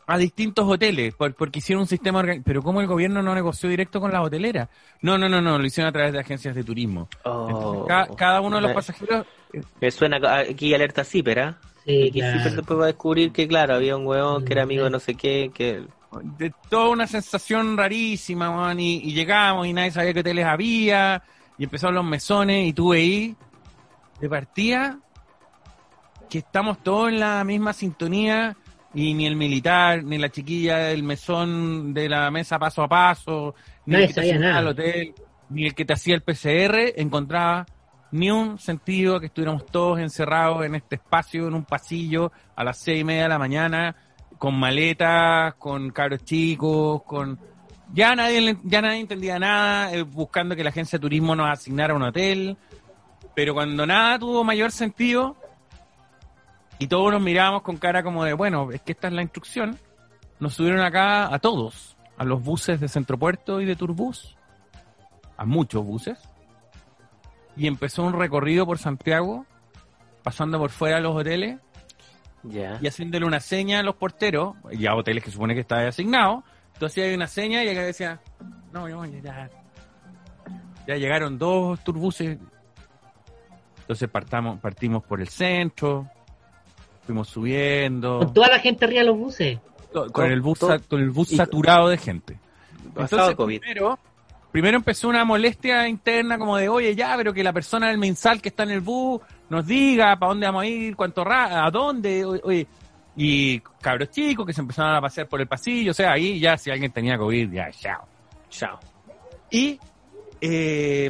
a 0.06 0.18
distintos 0.18 0.66
hoteles, 0.68 1.14
por- 1.14 1.34
porque 1.34 1.60
hicieron 1.60 1.82
un 1.82 1.86
sistema 1.88 2.22
Pero 2.44 2.62
¿cómo 2.62 2.80
el 2.80 2.86
gobierno 2.86 3.22
no 3.22 3.34
negoció 3.34 3.68
directo 3.68 4.00
con 4.00 4.12
las 4.12 4.22
hoteleras? 4.22 4.68
No, 5.00 5.16
no, 5.16 5.28
no, 5.28 5.40
no, 5.40 5.58
lo 5.58 5.64
hicieron 5.66 5.88
a 5.88 5.92
través 5.92 6.12
de 6.12 6.20
agencias 6.20 6.54
de 6.54 6.62
turismo. 6.64 7.08
Entonces, 7.24 7.56
Oh. 7.56 7.84
ca- 7.86 8.08
cada 8.16 8.40
uno 8.40 8.56
de 8.56 8.62
los 8.62 8.72
pasajeros... 8.72 9.26
Me 9.80 9.90
suena 9.90 10.18
aquí 10.40 10.74
alerta 10.74 11.04
Zipper, 11.04 11.38
¿ah? 11.40 11.58
Sí, 11.84 11.92
Y 11.92 12.12
Zipper 12.12 12.32
claro. 12.42 12.56
después 12.56 12.78
va 12.80 12.84
a 12.84 12.86
descubrir 12.88 13.32
que, 13.32 13.46
claro, 13.48 13.74
había 13.74 13.96
un 13.96 14.06
huevón 14.06 14.44
que 14.44 14.52
era 14.52 14.62
amigo 14.64 14.84
de 14.84 14.90
no 14.90 14.98
sé 15.00 15.14
qué, 15.14 15.50
que... 15.54 15.84
de 16.38 16.52
toda 16.68 16.88
una 16.88 17.06
sensación 17.06 17.76
rarísima, 17.76 18.50
man, 18.50 18.78
y, 18.80 18.96
y 18.96 19.12
llegamos 19.14 19.66
y 19.66 19.72
nadie 19.72 19.90
sabía 19.90 20.12
qué 20.12 20.20
hoteles 20.20 20.44
había, 20.46 21.22
y 21.56 21.64
empezaron 21.64 21.94
los 21.94 22.04
mesones, 22.04 22.66
y 22.68 22.72
tú 22.72 22.90
veí 22.90 23.36
de 24.20 24.28
partida 24.28 24.98
que 26.28 26.38
estamos 26.38 26.82
todos 26.82 27.10
en 27.10 27.20
la 27.20 27.44
misma 27.44 27.72
sintonía, 27.72 28.56
y 28.94 29.12
ni 29.14 29.26
el 29.26 29.36
militar, 29.36 30.04
ni 30.04 30.18
la 30.18 30.30
chiquilla 30.30 30.78
del 30.78 31.02
mesón 31.02 31.92
de 31.92 32.08
la 32.08 32.30
mesa 32.30 32.58
paso 32.58 32.82
a 32.82 32.88
paso, 32.88 33.54
ni 33.86 33.94
Nadie 33.94 34.04
el 34.04 34.08
que 34.08 34.14
te 34.14 34.20
asignaba 34.20 34.58
al 34.58 34.64
nada. 34.64 34.70
hotel, 34.70 35.14
ni 35.50 35.66
el 35.66 35.74
que 35.74 35.84
te 35.84 35.92
hacía 35.92 36.14
el 36.14 36.22
PCR, 36.22 37.00
encontraba 37.00 37.66
ni 38.12 38.30
un 38.30 38.58
sentido 38.58 39.18
que 39.18 39.26
estuviéramos 39.26 39.66
todos 39.66 39.98
encerrados 39.98 40.64
en 40.64 40.76
este 40.76 40.96
espacio, 40.96 41.48
en 41.48 41.54
un 41.54 41.64
pasillo, 41.64 42.30
a 42.54 42.62
las 42.62 42.78
seis 42.78 43.00
y 43.00 43.04
media 43.04 43.24
de 43.24 43.28
la 43.30 43.38
mañana, 43.40 43.96
con 44.38 44.54
maletas, 44.54 45.54
con 45.54 45.90
cabros 45.90 46.24
chicos, 46.24 47.02
con... 47.02 47.38
Ya 47.92 48.14
nadie, 48.14 48.56
ya 48.62 48.80
nadie 48.80 49.00
entendía 49.00 49.38
nada, 49.38 49.92
eh, 49.92 50.02
buscando 50.02 50.54
que 50.56 50.62
la 50.62 50.70
agencia 50.70 50.98
de 50.98 51.02
turismo 51.02 51.34
nos 51.34 51.48
asignara 51.50 51.94
un 51.94 52.02
hotel, 52.02 52.56
pero 53.34 53.54
cuando 53.54 53.84
nada 53.84 54.18
tuvo 54.18 54.44
mayor 54.44 54.70
sentido, 54.70 55.36
y 56.78 56.86
todos 56.86 57.12
nos 57.12 57.22
mirábamos 57.22 57.62
con 57.62 57.76
cara 57.76 58.02
como 58.02 58.24
de, 58.24 58.32
bueno, 58.32 58.70
es 58.72 58.80
que 58.82 58.92
esta 58.92 59.08
es 59.08 59.14
la 59.14 59.22
instrucción, 59.22 59.78
nos 60.40 60.54
subieron 60.54 60.80
acá 60.80 61.32
a 61.32 61.38
todos, 61.38 61.96
a 62.16 62.24
los 62.24 62.42
buses 62.42 62.80
de 62.80 62.88
Centropuerto 62.88 63.60
y 63.60 63.64
de 63.64 63.76
Turbus, 63.76 64.36
a 65.36 65.44
muchos 65.44 65.84
buses, 65.84 66.18
y 67.56 67.66
empezó 67.66 68.02
un 68.02 68.12
recorrido 68.12 68.66
por 68.66 68.78
Santiago, 68.78 69.46
pasando 70.22 70.58
por 70.58 70.70
fuera 70.70 70.96
de 70.96 71.02
los 71.02 71.14
hoteles, 71.14 71.58
Ya. 72.42 72.78
y 72.82 72.86
haciéndole 72.88 73.24
una 73.26 73.40
seña 73.40 73.80
a 73.80 73.82
los 73.82 73.94
porteros, 73.96 74.54
ya 74.72 74.94
hoteles 74.94 75.22
que 75.24 75.30
supone 75.30 75.54
que 75.54 75.60
estaba 75.60 75.86
asignado, 75.86 76.42
entonces 76.74 77.04
hay 77.04 77.14
una 77.14 77.26
seña 77.28 77.62
y 77.62 77.68
acá 77.68 77.82
decía, 77.82 78.20
no, 78.72 78.88
no, 78.88 79.04
ya, 79.06 79.48
ya 80.86 80.96
llegaron 80.96 81.38
dos 81.38 81.82
turbuses, 81.84 82.38
entonces 83.80 84.08
partamos, 84.08 84.58
partimos 84.60 85.02
por 85.04 85.20
el 85.20 85.28
centro, 85.28 86.08
fuimos 87.06 87.28
subiendo, 87.28 88.18
Con 88.20 88.34
toda 88.34 88.48
la 88.48 88.58
gente 88.58 88.84
arriba 88.84 89.00
de 89.00 89.06
los 89.06 89.18
buses. 89.18 89.58
con, 89.92 90.10
con 90.10 90.30
el 90.30 90.40
bus, 90.40 90.58
todo- 90.58 90.80
con 90.88 91.00
el 91.00 91.10
bus 91.10 91.28
saturado 91.28 91.88
de 91.88 91.98
gente. 91.98 92.38
Pasado 92.94 93.30
Entonces, 93.30 93.36
COVID. 93.36 93.60
primero, 93.60 93.98
primero 94.52 94.76
empezó 94.76 95.08
una 95.08 95.24
molestia 95.24 95.88
interna 95.88 96.38
como 96.38 96.56
de, 96.56 96.68
oye, 96.68 96.94
ya, 96.94 97.14
pero 97.16 97.32
que 97.32 97.42
la 97.44 97.52
persona 97.52 97.88
del 97.88 97.98
mensal 97.98 98.40
que 98.40 98.48
está 98.50 98.62
en 98.64 98.70
el 98.70 98.80
bus 98.80 99.20
nos 99.50 99.66
diga 99.66 100.16
para 100.16 100.30
dónde 100.30 100.46
vamos 100.46 100.62
a 100.62 100.66
ir, 100.66 100.96
cuánto 100.96 101.24
ra 101.24 101.64
a 101.64 101.70
dónde, 101.70 102.24
oye. 102.24 102.66
Y 103.16 103.60
cabros 103.80 104.10
chicos 104.10 104.44
que 104.44 104.52
se 104.52 104.60
empezaron 104.60 104.94
a 104.96 105.00
pasear 105.00 105.28
por 105.28 105.40
el 105.40 105.46
pasillo, 105.46 105.92
o 105.92 105.94
sea, 105.94 106.12
ahí 106.12 106.40
ya 106.40 106.56
si 106.58 106.70
alguien 106.70 106.90
tenía 106.90 107.16
COVID, 107.16 107.52
ya, 107.52 107.70
chao. 107.70 108.04
Chao. 108.50 108.78
Y 109.50 109.78
eh, 110.40 111.08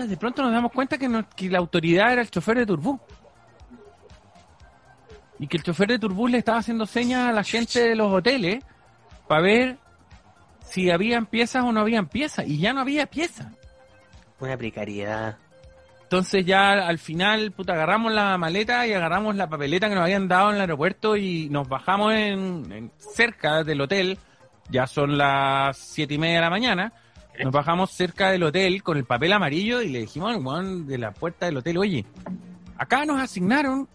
puta, 0.00 0.10
de 0.10 0.16
pronto 0.16 0.42
nos 0.42 0.52
damos 0.52 0.72
cuenta 0.72 0.98
que, 0.98 1.08
no- 1.08 1.28
que 1.30 1.48
la 1.48 1.58
autoridad 1.58 2.12
era 2.12 2.22
el 2.22 2.30
chofer 2.30 2.58
de 2.58 2.66
Turbú. 2.66 2.98
Y 5.38 5.46
que 5.46 5.56
el 5.56 5.62
chofer 5.62 5.88
de 5.88 5.98
Turbú 5.98 6.28
le 6.28 6.38
estaba 6.38 6.58
haciendo 6.58 6.84
señas 6.86 7.28
a 7.28 7.32
la 7.32 7.42
gente 7.44 7.80
de 7.80 7.96
los 7.96 8.12
hoteles 8.12 8.62
para 9.26 9.40
ver 9.40 9.76
si 10.66 10.90
habían 10.90 11.26
piezas 11.26 11.64
o 11.64 11.72
no 11.72 11.80
habían 11.80 12.06
piezas. 12.08 12.46
Y 12.46 12.58
ya 12.58 12.72
no 12.72 12.80
había 12.82 13.06
piezas. 13.06 13.46
Una 14.38 14.56
precariedad. 14.56 15.36
Entonces 16.02 16.44
ya 16.44 16.72
al 16.72 16.98
final, 16.98 17.52
puta, 17.52 17.72
agarramos 17.74 18.12
la 18.12 18.36
maleta 18.36 18.86
y 18.86 18.92
agarramos 18.92 19.36
la 19.36 19.48
papeleta 19.48 19.88
que 19.88 19.94
nos 19.94 20.02
habían 20.04 20.26
dado 20.28 20.50
en 20.50 20.56
el 20.56 20.60
aeropuerto 20.62 21.16
y 21.16 21.48
nos 21.50 21.68
bajamos 21.68 22.12
en, 22.14 22.70
en- 22.72 22.92
cerca 22.98 23.62
del 23.64 23.80
hotel. 23.80 24.18
Ya 24.68 24.86
son 24.86 25.16
las 25.16 25.78
siete 25.78 26.14
y 26.14 26.18
media 26.18 26.36
de 26.36 26.40
la 26.42 26.50
mañana. 26.50 26.92
Nos 27.38 27.52
bajamos 27.52 27.90
cerca 27.90 28.30
del 28.30 28.42
hotel 28.42 28.82
con 28.82 28.98
el 28.98 29.04
papel 29.04 29.32
amarillo 29.32 29.80
y 29.80 29.88
le 29.88 30.00
dijimos 30.00 30.34
al 30.34 30.44
weón 30.44 30.86
de 30.86 30.98
la 30.98 31.12
puerta 31.12 31.46
del 31.46 31.56
hotel, 31.56 31.78
oye, 31.78 32.04
acá 32.76 33.04
nos 33.04 33.20
asignaron, 33.20 33.88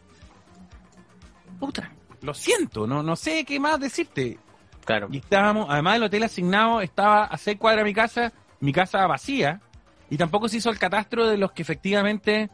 puta, 1.59 1.91
lo 2.21 2.33
siento, 2.33 2.87
no, 2.87 3.03
no 3.03 3.15
sé 3.15 3.45
qué 3.45 3.59
más 3.59 3.79
decirte. 3.79 4.39
Claro. 4.83 5.07
Y 5.11 5.17
estábamos, 5.17 5.67
además 5.69 5.97
el 5.97 6.03
hotel 6.03 6.23
asignado 6.23 6.81
estaba 6.81 7.25
a 7.25 7.37
seis 7.37 7.57
cuadras 7.57 7.83
de 7.83 7.89
mi 7.89 7.93
casa, 7.93 8.33
mi 8.59 8.71
casa 8.71 9.05
vacía, 9.07 9.61
y 10.09 10.17
tampoco 10.17 10.47
se 10.47 10.57
hizo 10.57 10.69
el 10.69 10.79
catastro 10.79 11.27
de 11.27 11.37
los 11.37 11.51
que 11.51 11.61
efectivamente 11.61 12.49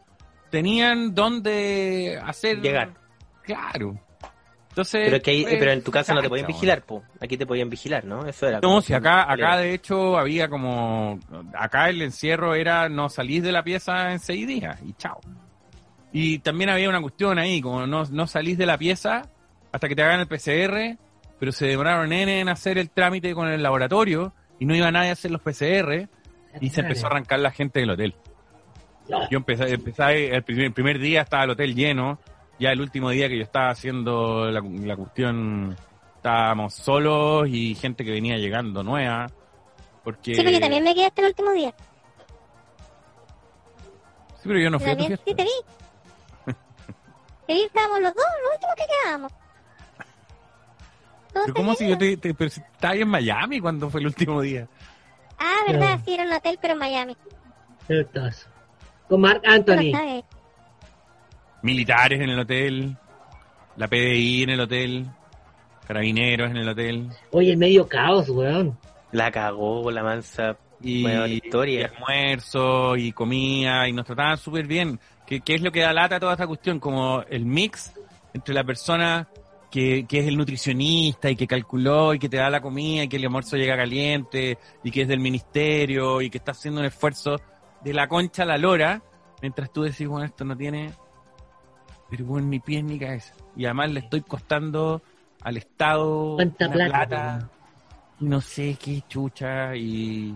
tenían 0.50 1.14
donde 1.14 2.20
hacer 2.24 2.62
Llegar. 2.62 2.94
Claro. 3.44 4.00
Entonces, 4.72 5.02
Pero, 5.04 5.18
es 5.18 5.22
que 5.24 5.32
ahí, 5.32 5.44
fue- 5.44 5.58
pero 5.58 5.72
en 5.74 5.84
tu 5.84 5.92
casa 5.92 6.14
no 6.14 6.22
te 6.22 6.30
podían 6.30 6.48
vigilar, 6.48 6.82
po. 6.84 7.04
Aquí 7.20 7.38
te 7.38 7.46
podían 7.46 7.70
vigilar, 7.70 8.06
¿no? 8.06 8.26
Eso 8.26 8.48
era. 8.48 8.62
No, 8.62 8.82
si 8.82 8.94
acá, 8.94 9.30
acá 9.30 9.58
de 9.58 9.74
hecho 9.74 10.18
había 10.18 10.48
como, 10.48 11.20
acá 11.54 11.90
el 11.90 12.02
encierro 12.02 12.56
era 12.56 12.88
no 12.88 13.10
salís 13.10 13.44
de 13.44 13.52
la 13.52 13.64
pieza 13.64 14.12
en 14.14 14.20
seis 14.20 14.48
días 14.48 14.80
y 14.86 14.94
chao. 14.94 15.20
Y 16.14 16.40
también 16.40 16.70
había 16.70 16.88
una 16.90 17.02
cuestión 17.02 17.38
ahí, 17.38 17.62
como 17.62 17.86
no, 17.86 18.04
no 18.06 18.28
salís 18.28 18.58
de 18.58 18.66
la 18.66 18.78
pieza 18.78 19.24
hasta 19.74 19.88
que 19.90 19.96
te 19.96 20.04
hagan 20.04 20.22
el 20.22 20.28
PCR, 20.28 20.98
pero 21.38 21.52
se 21.52 21.68
demoraron 21.68 22.12
N 22.14 22.40
en 22.40 22.48
hacer 22.50 22.78
el 22.78 22.90
trámite 22.90 23.34
con 23.34 23.50
el 23.50 23.62
laboratorio 23.62 24.34
y 24.60 24.66
no 24.66 24.74
iba 24.76 24.90
nadie 24.92 25.10
a 25.10 25.14
hacer 25.14 25.32
los 25.32 25.42
PCR 25.42 26.08
y 26.62 26.70
se 26.70 26.80
empezó 26.82 27.08
a 27.08 27.10
arrancar 27.12 27.40
la 27.40 27.52
gente 27.52 27.82
del 27.82 27.90
hotel. 27.92 28.16
Yo 29.30 29.38
empecé, 29.38 29.74
empecé 29.74 30.34
el 30.34 30.44
primer, 30.44 30.66
el 30.68 30.74
primer 30.74 31.00
día 31.00 31.22
estaba 31.24 31.44
el 31.44 31.50
hotel 31.50 31.76
lleno, 31.76 32.20
ya 32.62 32.72
el 32.72 32.80
último 32.80 33.10
día 33.10 33.28
que 33.28 33.38
yo 33.38 33.44
estaba 33.44 33.70
haciendo 33.72 34.50
la, 34.52 34.62
la 34.62 34.96
cuestión 34.96 35.76
estábamos 36.16 36.74
solos 36.76 37.48
y 37.50 37.74
gente 37.76 38.06
que 38.06 38.12
venía 38.12 38.38
llegando 38.38 38.84
nueva. 38.84 39.28
Porque... 40.04 40.36
Sí, 40.36 40.42
pero 40.42 40.52
yo 40.52 40.60
también 40.60 40.84
me 40.84 40.94
quedé 40.94 41.08
hasta 41.08 41.22
el 41.22 41.28
último 41.30 41.52
día. 41.52 41.74
Sí, 44.36 44.48
pero 44.48 44.60
yo 44.60 44.70
no 44.70 44.80
fui 44.80 44.90
a 44.90 44.98
tu 44.98 45.04
también, 45.04 45.20
fiesta. 45.20 45.26
sí, 45.28 45.36
te 45.36 45.44
vi. 45.44 46.54
Te 47.48 47.54
vi, 47.56 47.64
estábamos 47.64 48.02
los 48.02 48.14
dos, 48.14 48.26
los 48.44 48.54
últimos 48.54 48.76
que 48.76 48.84
quedábamos. 49.04 49.32
Pero 51.34 51.54
¿Cómo 51.54 51.74
si 51.76 51.88
yo 51.88 51.98
te, 51.98 52.18
te- 52.18 52.34
pero 52.34 52.50
si 52.50 52.60
estaba 52.62 52.94
ahí 52.94 53.02
en 53.02 53.08
Miami 53.08 53.60
cuando 53.60 53.90
fue 53.90 54.02
el 54.02 54.08
último 54.08 54.42
día? 54.42 54.68
Ah, 55.40 55.64
verdad, 55.68 56.00
sí, 56.06 56.14
era 56.14 56.24
un 56.24 56.34
hotel, 56.34 56.60
pero 56.62 56.74
en 56.74 56.80
Miami. 56.80 57.18
Eso. 57.88 58.48
Con 59.08 59.22
Mark 59.22 59.42
Anthony. 59.46 59.92
Militares 61.64 62.20
en 62.22 62.30
el 62.30 62.40
hotel, 62.40 62.98
la 63.78 63.88
PDI 63.88 64.44
en 64.44 64.50
el 64.50 64.60
hotel, 64.62 65.08
carabineros 65.88 66.52
en 66.52 66.58
el 66.58 66.70
hotel. 66.70 67.10
Oye, 67.32 67.56
medio 67.56 67.88
caos, 67.88 68.30
weón. 68.30 68.78
La 69.12 69.32
cagó 69.32 69.92
la 69.92 70.04
mansa. 70.04 70.58
y, 70.82 71.04
Buena 71.04 71.28
historia. 71.28 71.82
y 71.82 71.84
almuerzo 71.84 72.96
y 72.96 73.12
comida 73.12 73.88
y 73.88 73.94
nos 73.94 74.06
trataban 74.06 74.38
súper 74.38 74.66
bien. 74.66 75.00
¿Qué, 75.28 75.42
qué 75.42 75.56
es 75.56 75.62
lo 75.62 75.72
que 75.72 75.82
da 75.82 75.94
lata 75.94 76.16
a 76.16 76.20
toda 76.20 76.34
esta 76.34 76.48
cuestión? 76.48 76.80
Como 76.80 77.22
el 77.30 77.46
mix 77.46 77.94
entre 78.34 78.54
la 78.54 78.64
persona 78.64 79.28
que, 79.70 80.06
que 80.08 80.20
es 80.20 80.28
el 80.28 80.38
nutricionista 80.38 81.30
y 81.30 81.36
que 81.36 81.48
calculó 81.48 82.14
y 82.14 82.20
que 82.20 82.30
te 82.30 82.38
da 82.38 82.50
la 82.50 82.62
comida 82.62 83.04
y 83.04 83.08
que 83.08 83.18
el 83.18 83.26
almuerzo 83.26 83.56
llega 83.58 83.78
caliente 83.78 84.58
y 84.84 84.92
que 84.92 85.04
es 85.04 85.08
del 85.08 85.20
ministerio 85.20 86.22
y 86.22 86.30
que 86.30 86.38
está 86.38 86.52
haciendo 86.52 86.82
un 86.82 86.88
esfuerzo 86.88 87.38
de 87.84 87.94
la 87.94 88.08
concha 88.08 88.44
a 88.44 88.46
la 88.46 88.58
lora, 88.58 89.02
mientras 89.42 89.72
tú 89.72 89.84
decís, 89.84 90.08
bueno, 90.08 90.26
esto 90.26 90.44
no 90.46 90.56
tiene 90.56 90.92
pero 92.12 92.26
bueno, 92.26 92.48
ni 92.48 92.60
pies 92.60 92.84
ni 92.84 93.00
cabeza. 93.00 93.34
Y 93.56 93.66
además 93.66 93.90
le 93.92 94.02
estoy 94.02 94.22
costando 94.22 95.02
al 95.42 95.58
Estado 95.58 96.36
¿Cuánta 96.36 96.68
una 96.68 96.86
plata, 96.86 97.50
no 98.20 98.40
sé 98.42 98.78
qué 98.80 99.02
chucha 99.10 99.76
y... 99.76 100.36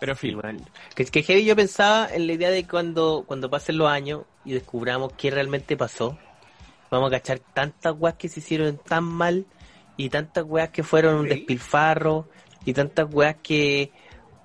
Pero 0.00 0.12
en 0.12 0.18
Sí, 0.18 0.28
fin, 0.28 0.40
bueno. 0.40 0.60
Que, 0.94 1.04
que 1.04 1.22
heavy 1.24 1.44
yo 1.44 1.56
pensaba 1.56 2.08
en 2.14 2.26
la 2.28 2.32
idea 2.32 2.50
de 2.50 2.66
cuando, 2.66 3.24
cuando 3.26 3.50
pasen 3.50 3.76
los 3.78 3.90
años 3.90 4.22
y 4.44 4.52
descubramos 4.52 5.12
qué 5.18 5.30
realmente 5.30 5.76
pasó, 5.76 6.16
vamos 6.90 7.08
a 7.08 7.16
cachar 7.16 7.40
tantas 7.40 7.94
weas 7.98 8.14
que 8.16 8.28
se 8.28 8.40
hicieron 8.40 8.78
tan 8.78 9.04
mal 9.04 9.44
y 9.96 10.08
tantas 10.08 10.44
weas 10.44 10.70
que 10.70 10.84
fueron 10.84 11.16
un 11.16 11.24
Sí. 11.24 11.30
despilfarro 11.30 12.28
y 12.64 12.72
tantas 12.72 13.12
weas 13.12 13.36
que... 13.42 13.90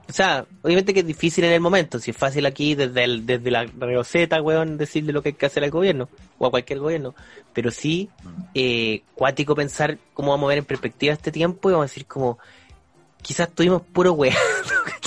O 0.10 0.12
sea, 0.12 0.46
obviamente 0.62 0.94
que 0.94 1.00
es 1.00 1.08
difícil 1.08 1.46
en 1.46 1.54
el 1.54 1.62
momento, 1.62 1.98
si 1.98 2.12
es 2.12 2.18
fácil 2.18 2.46
aquí 2.46 2.76
desde, 2.76 3.04
el, 3.06 3.26
desde 3.26 3.50
la 3.50 3.64
receta, 3.64 4.42
weón, 4.42 4.78
decirle 4.78 5.14
lo 5.14 5.22
que 5.24 5.30
hay 5.30 5.34
que 5.34 5.46
hacer 5.46 5.64
al 5.64 5.72
gobierno 5.72 6.10
o 6.38 6.46
a 6.46 6.52
cualquier 6.52 6.80
gobierno, 6.80 7.16
pero 7.54 7.72
sí, 7.72 8.10
eh, 8.54 9.02
cuático 9.16 9.56
pensar 9.56 9.98
cómo 10.14 10.32
vamos 10.32 10.48
a 10.48 10.50
ver 10.50 10.58
en 10.60 10.66
perspectiva 10.66 11.14
este 11.14 11.32
tiempo 11.32 11.70
y 11.70 11.72
vamos 11.74 11.86
a 11.86 11.90
decir 11.90 12.06
como, 12.06 12.38
quizás 13.22 13.50
tuvimos 13.52 13.82
puro 13.82 14.12
weón, 14.14 14.36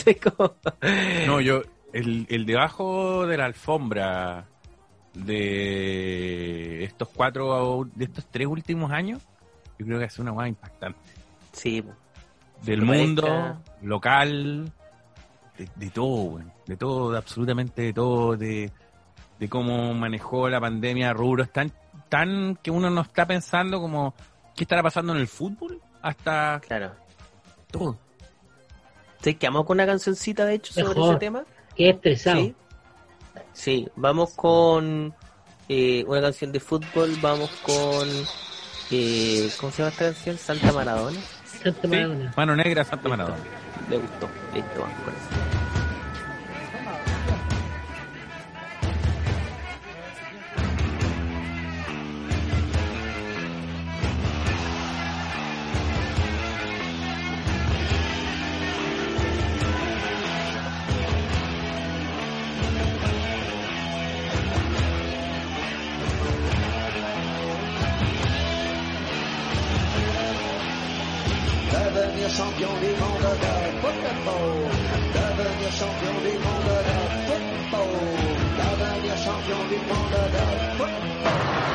no, 1.26 1.40
yo, 1.40 1.62
el, 1.92 2.26
el 2.30 2.46
debajo 2.46 3.26
de 3.26 3.36
la 3.36 3.44
alfombra 3.44 4.46
de 5.14 6.84
estos 6.84 7.08
cuatro, 7.08 7.88
de 7.94 8.04
estos 8.04 8.26
tres 8.30 8.46
últimos 8.46 8.90
años, 8.92 9.20
yo 9.78 9.86
creo 9.86 9.98
que 9.98 10.04
es 10.06 10.18
una 10.18 10.32
hueá 10.32 10.48
impactante. 10.48 10.98
Sí. 11.52 11.82
Del 12.62 12.82
mundo, 12.82 13.22
parezca- 13.26 13.58
local, 13.82 14.72
de, 15.58 15.68
de 15.74 15.90
todo. 15.90 16.40
De 16.66 16.76
todo, 16.76 17.12
de 17.12 17.18
absolutamente 17.18 17.82
de 17.82 17.92
todo, 17.92 18.36
de, 18.36 18.70
de 19.38 19.48
cómo 19.48 19.94
manejó 19.94 20.48
la 20.48 20.60
pandemia 20.60 21.12
rubros 21.12 21.50
tan, 21.52 21.72
tan 22.08 22.56
que 22.62 22.70
uno 22.70 22.90
no 22.90 23.02
está 23.02 23.26
pensando 23.26 23.80
como, 23.80 24.14
¿qué 24.54 24.64
estará 24.64 24.82
pasando 24.82 25.12
en 25.14 25.20
el 25.20 25.28
fútbol? 25.28 25.80
Hasta 26.02 26.60
claro. 26.66 26.92
todo. 27.70 27.98
¿Te 29.20 29.36
quedamos 29.36 29.64
con 29.64 29.76
una 29.76 29.86
cancioncita, 29.86 30.44
de 30.44 30.54
hecho, 30.54 30.72
sobre 30.72 30.88
Mejor. 30.88 31.10
ese 31.10 31.18
tema? 31.18 31.44
Qué 31.74 31.90
estresado. 31.90 32.40
Sí. 32.40 32.54
Sí, 33.52 33.88
vamos 33.96 34.34
con 34.34 35.14
eh, 35.68 36.04
una 36.06 36.20
canción 36.20 36.52
de 36.52 36.60
fútbol, 36.60 37.16
vamos 37.20 37.50
con... 37.62 38.08
Eh, 38.90 39.50
¿Cómo 39.58 39.72
se 39.72 39.78
llama 39.78 39.90
esta 39.90 40.04
canción? 40.04 40.38
Santa 40.38 40.72
Maradona. 40.72 41.18
Santa 41.44 41.80
Sí, 41.82 41.88
Maradona. 41.88 42.32
Mano 42.36 42.56
negra, 42.56 42.84
Santa 42.84 43.08
Maradona. 43.08 43.36
Le 43.88 43.96
gustó. 43.98 44.28
Listo, 44.52 44.80
vamos 44.80 45.14
eso. 45.14 45.55
Devenir 72.26 72.44
champion 72.44 72.80
du 72.80 72.88
monde 73.00 73.20
de 73.22 73.80
football. 73.80 74.68
Devenir 75.14 75.70
champion 75.70 76.14
du 76.24 76.38
monde 76.44 76.72
de 76.88 76.98
football. 77.28 77.92
Devenir 78.58 79.16
champion 79.16 79.62
du 79.68 79.76
monde 79.76 80.10
de 80.32 80.76
football. 80.76 81.65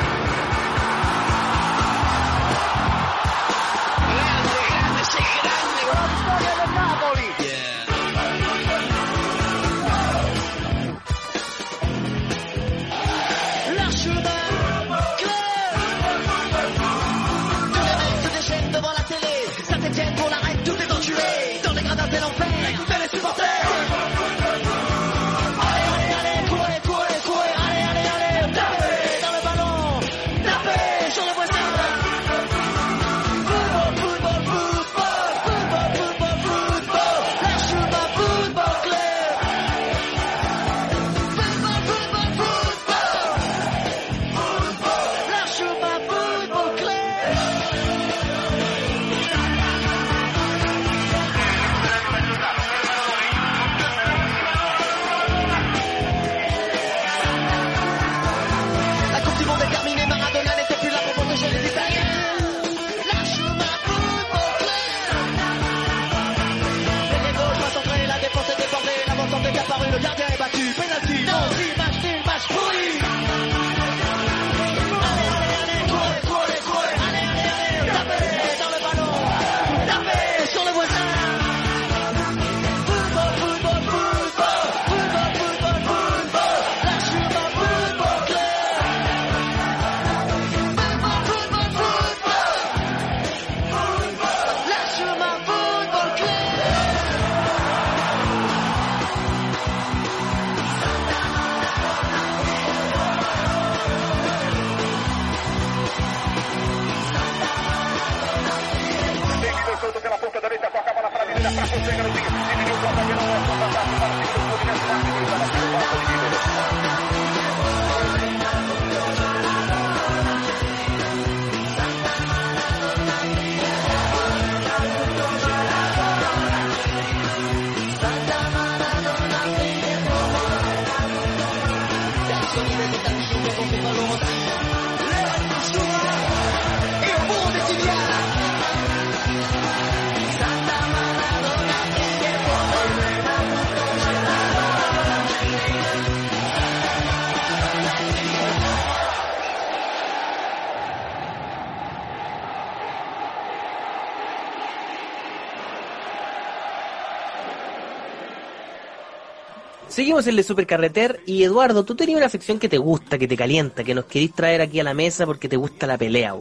Seguimos 160.02 160.26
en 160.26 160.36
el 160.36 160.44
supercarreter 160.44 161.22
y 161.28 161.44
Eduardo, 161.44 161.86
tú 161.86 161.94
tenías 161.94 162.18
una 162.18 162.28
sección 162.28 162.58
que 162.58 162.68
te 162.68 162.80
gusta, 162.80 163.20
que 163.20 163.28
te 163.28 163.38
calienta, 163.38 163.84
que 163.84 163.94
nos 163.94 164.06
querís 164.06 164.34
traer 164.34 164.60
aquí 164.60 164.80
a 164.80 164.84
la 164.84 164.96
mesa 164.96 165.28
porque 165.28 165.48
te 165.48 165.58
gusta 165.58 165.86
la 165.86 165.96
pelea. 165.96 166.34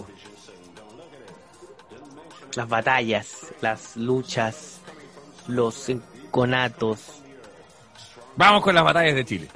Las 2.56 2.66
batallas, 2.66 3.52
las 3.60 3.98
luchas, 3.98 4.80
los 5.46 5.92
conatos. 6.30 7.00
Vamos 8.34 8.62
con 8.62 8.74
las 8.74 8.82
batallas 8.82 9.14
de 9.14 9.24
Chile. 9.26 9.48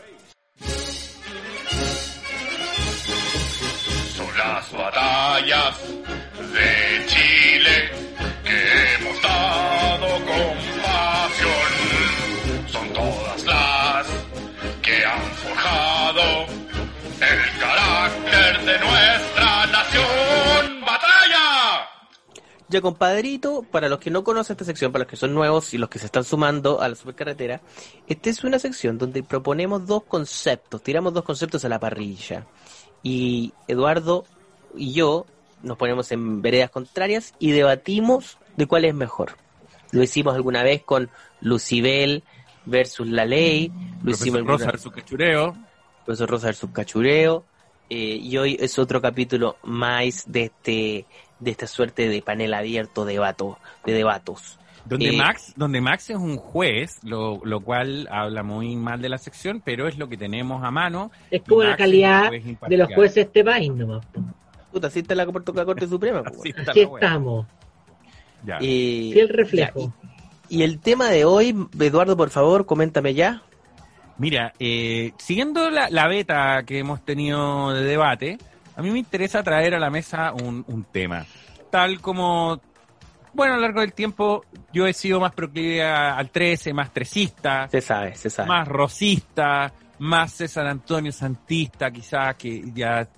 Son 4.14 4.36
las 4.36 4.70
batallas 4.70 5.93
el 17.20 17.58
carácter 17.60 18.58
de 18.64 18.78
nuestra 18.78 19.66
nación. 19.66 20.80
¡Batalla! 20.80 21.88
Ya 22.68 22.80
compadrito, 22.80 23.62
para 23.70 23.88
los 23.88 23.98
que 23.98 24.10
no 24.10 24.24
conocen 24.24 24.54
esta 24.54 24.64
sección, 24.64 24.90
para 24.90 25.04
los 25.04 25.10
que 25.10 25.16
son 25.16 25.34
nuevos 25.34 25.74
y 25.74 25.78
los 25.78 25.88
que 25.88 25.98
se 25.98 26.06
están 26.06 26.24
sumando 26.24 26.80
a 26.80 26.88
la 26.88 26.94
supercarretera, 26.94 27.60
esta 28.06 28.30
es 28.30 28.42
una 28.42 28.58
sección 28.58 28.98
donde 28.98 29.22
proponemos 29.22 29.86
dos 29.86 30.04
conceptos, 30.04 30.82
tiramos 30.82 31.12
dos 31.12 31.24
conceptos 31.24 31.64
a 31.64 31.68
la 31.68 31.78
parrilla. 31.78 32.46
Y 33.02 33.52
Eduardo 33.68 34.24
y 34.74 34.92
yo 34.94 35.26
nos 35.62 35.76
ponemos 35.76 36.10
en 36.12 36.42
veredas 36.42 36.70
contrarias 36.70 37.34
y 37.38 37.52
debatimos 37.52 38.38
de 38.56 38.66
cuál 38.66 38.84
es 38.86 38.94
mejor. 38.94 39.36
Lo 39.92 40.02
hicimos 40.02 40.34
alguna 40.34 40.62
vez 40.62 40.82
con 40.82 41.10
Lucibel 41.40 42.24
versus 42.64 43.06
la 43.06 43.24
ley, 43.26 43.70
lo 44.02 44.10
hicimos 44.10 44.38
alguna- 44.38 44.54
Rosa 44.56 44.66
versus 44.72 44.92
Cachureo. 44.92 45.54
Profesor 46.04 46.28
Rosa 46.30 46.46
versus 46.48 46.70
Cachureo. 46.70 47.44
eh, 47.90 48.18
y 48.20 48.36
hoy 48.38 48.56
es 48.60 48.78
otro 48.78 49.00
capítulo 49.02 49.56
más 49.62 50.24
de 50.26 50.44
este 50.44 51.04
de 51.40 51.50
esta 51.50 51.66
suerte 51.66 52.08
de 52.08 52.22
panel 52.22 52.54
abierto 52.54 53.04
de 53.04 53.14
debato, 53.14 53.58
de 53.84 53.92
debatos. 53.92 54.58
Donde 54.86 55.08
Eh, 55.08 55.16
Max, 55.16 55.52
donde 55.56 55.80
Max 55.80 56.10
es 56.10 56.16
un 56.16 56.36
juez, 56.36 56.98
lo, 57.02 57.40
lo 57.44 57.60
cual 57.60 58.06
habla 58.10 58.42
muy 58.42 58.76
mal 58.76 59.00
de 59.02 59.08
la 59.08 59.18
sección, 59.18 59.60
pero 59.64 59.88
es 59.88 59.98
lo 59.98 60.08
que 60.08 60.16
tenemos 60.16 60.62
a 60.62 60.70
mano. 60.70 61.10
Es 61.30 61.42
como 61.42 61.62
la 61.62 61.76
calidad 61.76 62.30
de 62.30 62.76
los 62.76 62.92
jueces 62.94 63.14
de 63.16 63.20
este 63.22 63.44
país 63.44 63.72
nomás. 63.72 64.06
Puta, 64.72 64.86
así 64.88 65.00
está 65.00 65.14
la 65.14 65.26
Corte, 65.26 65.52
la 65.54 65.64
Corte 65.64 65.86
Suprema. 65.86 66.22
Así 66.24 66.52
está 66.56 66.72
estamos. 66.72 67.46
Ya. 68.46 68.58
Eh, 68.60 69.10
Fiel 69.12 69.28
reflejo. 69.30 69.80
ya, 69.80 70.08
y, 70.48 70.58
y 70.58 70.62
el 70.64 70.78
tema 70.80 71.08
de 71.08 71.24
hoy, 71.24 71.54
Eduardo, 71.80 72.16
por 72.16 72.30
favor, 72.30 72.66
coméntame 72.66 73.14
ya. 73.14 73.42
Mira, 74.18 74.52
eh, 74.58 75.12
siguiendo 75.18 75.70
la, 75.70 75.90
la 75.90 76.06
beta 76.06 76.62
que 76.64 76.78
hemos 76.78 77.04
tenido 77.04 77.72
de 77.72 77.82
debate, 77.82 78.38
a 78.76 78.82
mí 78.82 78.90
me 78.90 78.98
interesa 78.98 79.42
traer 79.42 79.74
a 79.74 79.78
la 79.78 79.90
mesa 79.90 80.32
un, 80.32 80.64
un 80.68 80.84
tema. 80.84 81.26
Tal 81.70 82.00
como, 82.00 82.60
bueno, 83.32 83.54
a 83.54 83.56
lo 83.56 83.62
largo 83.62 83.80
del 83.80 83.92
tiempo 83.92 84.44
yo 84.72 84.86
he 84.86 84.92
sido 84.92 85.20
más 85.20 85.32
proclive 85.32 85.82
al 85.84 86.30
13, 86.30 86.72
más 86.72 86.92
tresista, 86.92 87.68
Se 87.68 87.80
sabe, 87.80 88.14
se 88.14 88.30
sabe. 88.30 88.48
más 88.48 88.68
rosista, 88.68 89.72
más 89.98 90.32
César 90.32 90.66
Antonio 90.66 91.12
Santista, 91.12 91.90
quizás, 91.90 92.36
que 92.36 92.64
ya 92.74 93.08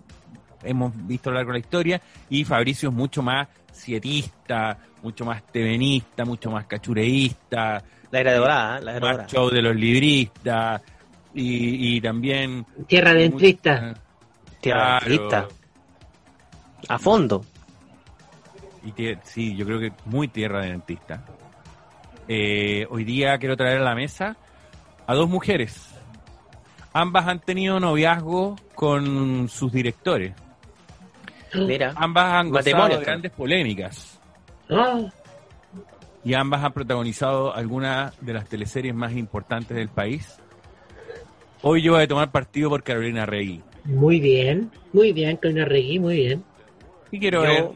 hemos 0.62 0.92
visto 1.06 1.30
a 1.30 1.32
lo 1.32 1.38
largo 1.38 1.52
de 1.52 1.58
la 1.58 1.64
historia, 1.64 2.00
y 2.28 2.44
Fabricio 2.44 2.88
es 2.88 2.94
mucho 2.94 3.22
más 3.22 3.48
sietista, 3.72 4.78
mucho 5.02 5.24
más 5.24 5.42
tevenista, 5.52 6.24
mucho 6.24 6.50
más 6.50 6.66
cachureísta, 6.66 7.82
La 8.10 8.20
era 8.20 8.34
dorada, 8.34 8.78
¿eh? 8.78 8.82
la 8.82 8.90
era 8.96 9.00
dorada. 9.00 9.26
show 9.26 9.50
de 9.50 9.62
los 9.62 9.76
libristas, 9.76 10.80
y, 11.34 11.96
y 11.96 12.00
también... 12.00 12.64
Tierra 12.86 13.12
dentrista. 13.12 13.80
mucha- 13.80 14.00
Tierra 14.60 14.98
claro. 15.00 15.06
dentrista. 15.08 15.48
A 16.88 16.98
fondo. 16.98 17.44
Y 18.84 18.92
sí, 19.24 19.56
yo 19.56 19.66
creo 19.66 19.80
que 19.80 19.92
muy 20.04 20.28
tierra 20.28 20.62
de 20.62 20.70
dentista. 20.70 21.24
Eh, 22.28 22.86
hoy 22.90 23.04
día 23.04 23.36
quiero 23.38 23.56
traer 23.56 23.80
a 23.80 23.84
la 23.84 23.94
mesa 23.94 24.36
a 25.06 25.14
dos 25.14 25.28
mujeres. 25.28 25.90
Ambas 26.92 27.26
han 27.26 27.40
tenido 27.40 27.78
noviazgo 27.80 28.56
con 28.74 29.48
sus 29.48 29.72
directores. 29.72 30.32
Mira, 31.54 31.92
Ambas 31.96 32.32
han 32.32 32.50
gozado 32.50 32.88
de 32.88 33.04
grandes 33.04 33.32
polémicas. 33.32 34.18
Ah, 34.70 35.00
Y 36.26 36.34
ambas 36.34 36.64
han 36.64 36.72
protagonizado 36.72 37.54
algunas 37.54 38.12
de 38.20 38.32
las 38.32 38.48
teleseries 38.48 38.92
más 38.92 39.12
importantes 39.12 39.76
del 39.76 39.88
país. 39.88 40.40
Hoy 41.62 41.82
yo 41.82 41.92
voy 41.92 42.02
a 42.02 42.08
tomar 42.08 42.32
partido 42.32 42.68
por 42.68 42.82
Carolina 42.82 43.26
Rey. 43.26 43.62
muy 43.84 44.18
bien, 44.18 44.72
muy 44.92 45.12
bien, 45.12 45.36
Carolina 45.36 45.66
Regui, 45.66 46.00
muy 46.00 46.16
bien. 46.16 46.42
Y 47.12 47.20
quiero 47.20 47.42
ver 47.42 47.58
yo, 47.58 47.74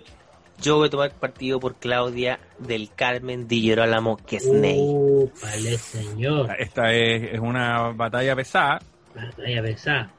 yo 0.61 0.77
voy 0.79 0.89
a 0.89 0.91
tomar 0.91 1.13
partido 1.13 1.61
por 1.61 1.77
Claudia 1.77 2.41
del 2.59 2.91
Carmen 2.93 3.47
Di 3.47 3.61
Girolamo 3.61 4.17
Quesney. 4.17 4.81
Uh, 4.81 5.31
vale, 5.41 5.79
señor. 5.79 6.51
Esta 6.59 6.93
es, 6.93 7.35
es 7.35 7.39
una 7.39 7.93
batalla 7.93 8.35
pesada. 8.35 8.81
Batalla 9.15 9.63
pesada. 9.63 10.11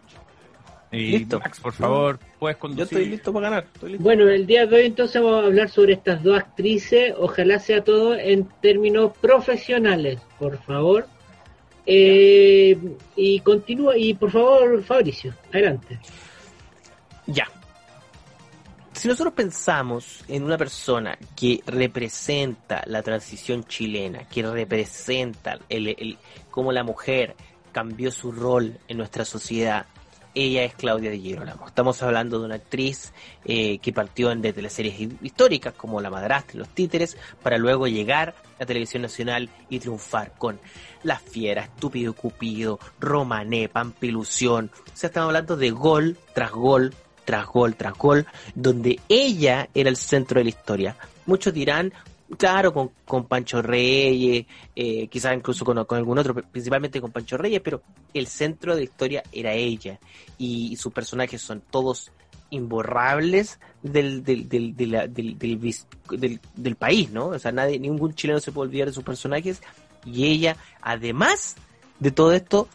Y 0.89 1.17
Listo. 1.17 1.37
Max, 1.37 1.59
por 1.59 1.73
favor, 1.73 2.17
puedes 2.41 2.57
Yo 2.57 2.59
conducir. 2.61 2.83
estoy 2.97 3.05
listo 3.05 3.31
para 3.31 3.49
ganar. 3.51 3.67
Estoy 3.71 3.89
listo. 3.91 4.03
Bueno, 4.03 4.27
el 4.27 4.47
día 4.47 4.65
de 4.65 4.75
hoy 4.75 4.85
entonces 4.87 5.21
vamos 5.21 5.43
a 5.43 5.45
hablar 5.45 5.69
sobre 5.69 5.93
estas 5.93 6.23
dos 6.23 6.35
actrices. 6.39 7.13
Ojalá 7.19 7.59
sea 7.59 7.83
todo 7.83 8.15
en 8.17 8.45
términos 8.63 9.15
profesionales, 9.21 10.19
por 10.39 10.57
favor. 10.63 11.05
Eh, 11.85 12.75
y 13.15 13.39
continúa, 13.41 13.95
y 13.95 14.15
por 14.15 14.31
favor, 14.31 14.81
Fabricio, 14.83 15.35
adelante. 15.53 15.99
Ya. 17.27 17.47
Si 18.93 19.07
nosotros 19.07 19.33
pensamos 19.35 20.23
en 20.27 20.43
una 20.43 20.57
persona 20.57 21.17
que 21.35 21.61
representa 21.67 22.81
la 22.87 23.03
transición 23.03 23.63
chilena, 23.65 24.27
que 24.27 24.41
representa 24.43 25.59
el, 25.69 25.89
el- 25.89 26.17
cómo 26.49 26.71
la 26.71 26.83
mujer 26.83 27.35
cambió 27.71 28.11
su 28.11 28.31
rol 28.31 28.77
en 28.87 28.97
nuestra 28.97 29.25
sociedad, 29.25 29.85
ella 30.33 30.63
es 30.63 30.73
Claudia 30.75 31.09
de 31.09 31.19
Girolamo. 31.19 31.67
Estamos 31.67 32.01
hablando 32.03 32.39
de 32.39 32.45
una 32.45 32.55
actriz 32.55 33.11
eh, 33.45 33.77
que 33.79 33.91
partió 33.93 34.31
en 34.31 34.41
de 34.41 34.53
teleseries 34.53 34.99
hi- 34.99 35.17
históricas 35.21 35.73
como 35.73 35.99
La 36.01 36.09
Madrastra 36.09 36.55
y 36.55 36.59
Los 36.59 36.69
Títeres, 36.69 37.17
para 37.43 37.57
luego 37.57 37.87
llegar 37.87 38.35
a 38.59 38.65
Televisión 38.65 39.01
Nacional 39.01 39.49
y 39.69 39.79
triunfar 39.79 40.33
con 40.37 40.59
La 41.03 41.17
Fiera, 41.19 41.63
Estúpido 41.63 42.13
Cupido, 42.13 42.79
Romané, 42.99 43.69
Pampilusión. 43.69 44.71
O 44.93 44.95
sea, 44.95 45.07
estamos 45.07 45.27
hablando 45.27 45.57
de 45.57 45.71
gol 45.71 46.17
tras 46.33 46.51
gol 46.51 46.93
tras 47.25 47.45
gol 47.45 47.75
tras 47.75 47.93
gol, 47.97 48.25
donde 48.55 48.99
ella 49.07 49.69
era 49.75 49.89
el 49.89 49.95
centro 49.95 50.39
de 50.39 50.45
la 50.45 50.49
historia. 50.49 50.95
Muchos 51.27 51.53
dirán, 51.53 51.93
claro, 52.37 52.73
con, 52.73 52.91
con 53.05 53.25
Pancho 53.25 53.61
Reyes, 53.61 54.45
eh, 54.75 55.07
quizás 55.07 55.35
incluso 55.35 55.65
con, 55.65 55.83
con 55.85 55.97
algún 55.97 56.17
otro, 56.17 56.33
principalmente 56.33 57.01
con 57.01 57.11
Pancho 57.11 57.37
Reyes, 57.37 57.61
pero 57.61 57.81
el 58.13 58.27
centro 58.27 58.73
de 58.73 58.81
la 58.81 58.83
historia 58.85 59.23
era 59.31 59.53
ella. 59.53 59.99
Y, 60.37 60.75
sus 60.77 60.91
personajes 60.93 61.41
son 61.41 61.61
todos 61.69 62.11
imborrables 62.49 63.59
del, 63.81 64.23
del, 64.23 64.49
del, 64.49 64.75
de 64.75 64.87
la- 64.87 65.07
del, 65.07 66.75
país, 66.75 67.09
¿no? 67.11 67.27
O 67.27 67.39
sea, 67.39 67.51
nadie, 67.51 67.79
ningún 67.79 68.13
chileno 68.13 68.39
se 68.39 68.51
puede 68.51 68.69
olvidar 68.69 68.87
de 68.87 68.93
sus 68.93 69.03
personajes. 69.03 69.61
Y 70.05 70.25
ella, 70.25 70.57
además 70.81 71.55
de 71.99 72.11
todo 72.11 72.33
esto, 72.33 72.67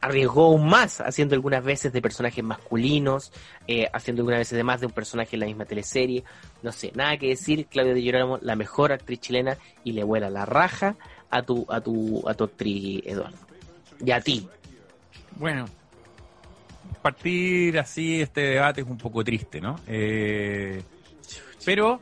arriesgó 0.00 0.46
aún 0.46 0.68
más, 0.68 1.00
haciendo 1.00 1.34
algunas 1.34 1.64
veces 1.64 1.92
de 1.92 2.02
personajes 2.02 2.44
masculinos, 2.44 3.32
eh, 3.66 3.88
haciendo 3.92 4.22
algunas 4.22 4.40
veces 4.40 4.56
de 4.56 4.64
más 4.64 4.80
de 4.80 4.86
un 4.86 4.92
personaje 4.92 5.36
en 5.36 5.40
la 5.40 5.46
misma 5.46 5.64
teleserie. 5.64 6.24
No 6.62 6.72
sé, 6.72 6.92
nada 6.94 7.16
que 7.16 7.28
decir, 7.28 7.66
Claudia 7.66 7.94
de 7.94 8.00
Girolamo, 8.02 8.38
la 8.42 8.56
mejor 8.56 8.92
actriz 8.92 9.20
chilena, 9.20 9.56
y 9.84 9.92
le 9.92 10.04
vuela 10.04 10.30
la 10.30 10.44
raja 10.46 10.96
a 11.30 11.42
tu, 11.42 11.66
a 11.68 11.80
tu, 11.80 12.22
a 12.28 12.34
tu 12.34 12.44
actriz, 12.44 13.02
Eduardo. 13.04 13.38
Y 14.04 14.10
a 14.10 14.20
ti. 14.20 14.48
Bueno, 15.36 15.66
partir 17.06 17.78
así 17.78 18.20
este 18.20 18.40
debate 18.40 18.80
es 18.80 18.86
un 18.88 18.98
poco 18.98 19.22
triste, 19.22 19.60
¿no? 19.60 19.78
Eh, 19.86 20.82
pero 21.64 22.00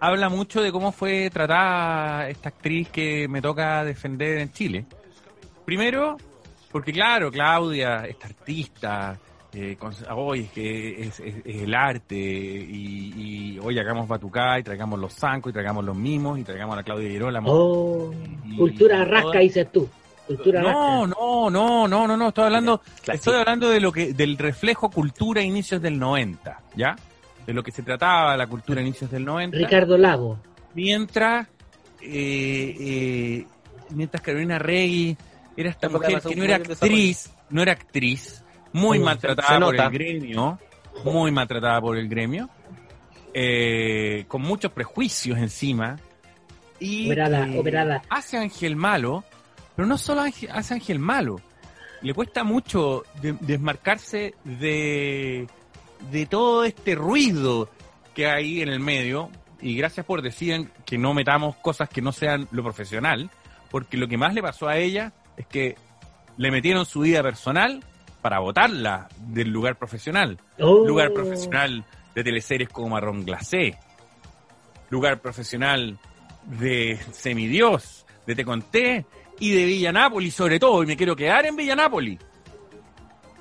habla 0.00 0.28
mucho 0.28 0.60
de 0.60 0.72
cómo 0.72 0.90
fue 0.90 1.30
tratada 1.30 2.28
esta 2.28 2.48
actriz 2.48 2.88
que 2.88 3.28
me 3.28 3.40
toca 3.40 3.84
defender 3.84 4.38
en 4.38 4.50
Chile. 4.50 4.86
Primero, 5.64 6.16
porque 6.70 6.92
claro, 6.92 7.30
Claudia, 7.30 8.04
esta 8.06 8.26
artista, 8.28 9.18
eh, 9.52 9.76
con- 9.78 9.92
hoy 10.14 10.40
es 10.42 10.50
que 10.52 11.02
es, 11.02 11.20
es- 11.20 11.34
es 11.44 11.62
el 11.62 11.74
arte 11.74 12.14
y, 12.16 13.54
y 13.54 13.58
hoy 13.60 13.78
hagamos 13.78 14.06
Batucá 14.06 14.58
y 14.58 14.62
traigamos 14.62 14.98
los 14.98 15.12
zancos 15.14 15.50
y 15.50 15.52
traigamos 15.52 15.84
los 15.84 15.96
mimos 15.96 16.38
y 16.38 16.44
traigamos 16.44 16.78
a 16.78 16.82
Claudia 16.82 17.08
Girolamo. 17.10 17.50
Oh, 17.52 18.14
Y- 18.46 18.56
cultura 18.56 18.98
y 18.98 19.04
rasca, 19.04 19.22
toda- 19.32 19.38
dices 19.40 19.72
tú. 19.72 19.88
Cultura 20.26 20.62
no, 20.62 20.68
rasca. 20.68 21.16
no, 21.20 21.50
no, 21.50 21.88
no, 21.88 22.06
no, 22.06 22.16
no, 22.16 22.28
estoy 22.28 22.44
hablando, 22.44 22.78
Clásico. 22.78 23.12
estoy 23.14 23.34
hablando 23.40 23.68
de 23.68 23.80
lo 23.80 23.90
que, 23.90 24.12
del 24.12 24.38
reflejo 24.38 24.88
cultura 24.88 25.42
inicios 25.42 25.82
del 25.82 25.98
90, 25.98 26.60
¿ya? 26.76 26.94
De 27.44 27.52
lo 27.52 27.64
que 27.64 27.72
se 27.72 27.82
trataba 27.82 28.36
la 28.36 28.46
cultura 28.46 28.80
inicios 28.80 29.10
del 29.10 29.24
90. 29.24 29.58
Ricardo 29.58 29.98
Lago. 29.98 30.38
Mientras, 30.74 31.48
eh, 32.00 32.76
eh, 32.78 33.46
mientras 33.90 34.22
Carolina 34.22 34.60
Rey 34.60 35.16
era 35.60 35.70
esta 35.70 35.88
mujer 35.88 36.20
que 36.20 36.36
no 36.36 36.44
era 36.44 36.56
actriz, 36.56 37.30
no 37.50 37.62
era 37.62 37.72
actriz, 37.72 38.44
muy 38.72 38.98
Mm, 38.98 39.02
maltratada 39.04 39.48
se 39.58 39.60
por 39.64 39.76
el 39.76 39.90
gremio, 39.90 40.58
muy 41.04 41.30
maltratada 41.32 41.80
por 41.80 41.96
el 41.96 42.08
gremio, 42.08 42.48
eh, 43.34 44.24
con 44.28 44.42
muchos 44.42 44.72
prejuicios 44.72 45.38
encima. 45.38 45.98
Y, 46.78 47.06
Operada, 47.06 47.46
eh, 47.46 47.58
operada. 47.58 48.02
hace 48.08 48.38
Ángel 48.38 48.74
Malo, 48.76 49.24
pero 49.76 49.86
no 49.86 49.98
solo 49.98 50.22
Ángel- 50.22 50.50
hace 50.52 50.74
Ángel 50.74 50.98
Malo. 50.98 51.40
Le 52.02 52.14
cuesta 52.14 52.42
mucho 52.44 53.04
de- 53.20 53.36
desmarcarse 53.40 54.34
de, 54.44 55.46
de 56.10 56.26
todo 56.26 56.64
este 56.64 56.94
ruido 56.94 57.68
que 58.14 58.26
hay 58.26 58.62
en 58.62 58.70
el 58.70 58.80
medio. 58.80 59.30
Y 59.60 59.76
gracias 59.76 60.06
por 60.06 60.22
decir 60.22 60.68
que 60.86 60.96
no 60.96 61.12
metamos 61.12 61.56
cosas 61.56 61.90
que 61.90 62.00
no 62.00 62.12
sean 62.12 62.48
lo 62.50 62.62
profesional, 62.62 63.28
porque 63.70 63.98
lo 63.98 64.08
que 64.08 64.16
más 64.16 64.32
le 64.32 64.40
pasó 64.40 64.66
a 64.68 64.78
ella 64.78 65.12
es 65.36 65.46
que 65.46 65.76
le 66.36 66.50
metieron 66.50 66.86
su 66.86 67.00
vida 67.00 67.22
personal 67.22 67.84
para 68.22 68.38
votarla 68.38 69.08
del 69.18 69.50
lugar 69.50 69.76
profesional. 69.76 70.38
Oh. 70.58 70.86
Lugar 70.86 71.12
profesional 71.12 71.84
de 72.14 72.24
teleseries 72.24 72.68
como 72.68 72.90
Marrón 72.90 73.24
Glacé. 73.24 73.78
Lugar 74.90 75.20
profesional 75.20 75.98
de 76.44 76.98
Semidios, 77.12 78.06
de 78.26 78.34
Te 78.34 78.44
Conté 78.44 79.06
y 79.38 79.50
de 79.54 79.64
Villanápolis 79.64 80.34
sobre 80.34 80.58
todo. 80.58 80.82
Y 80.82 80.86
me 80.86 80.96
quiero 80.96 81.16
quedar 81.16 81.46
en 81.46 81.56
Villanápolis. 81.56 82.18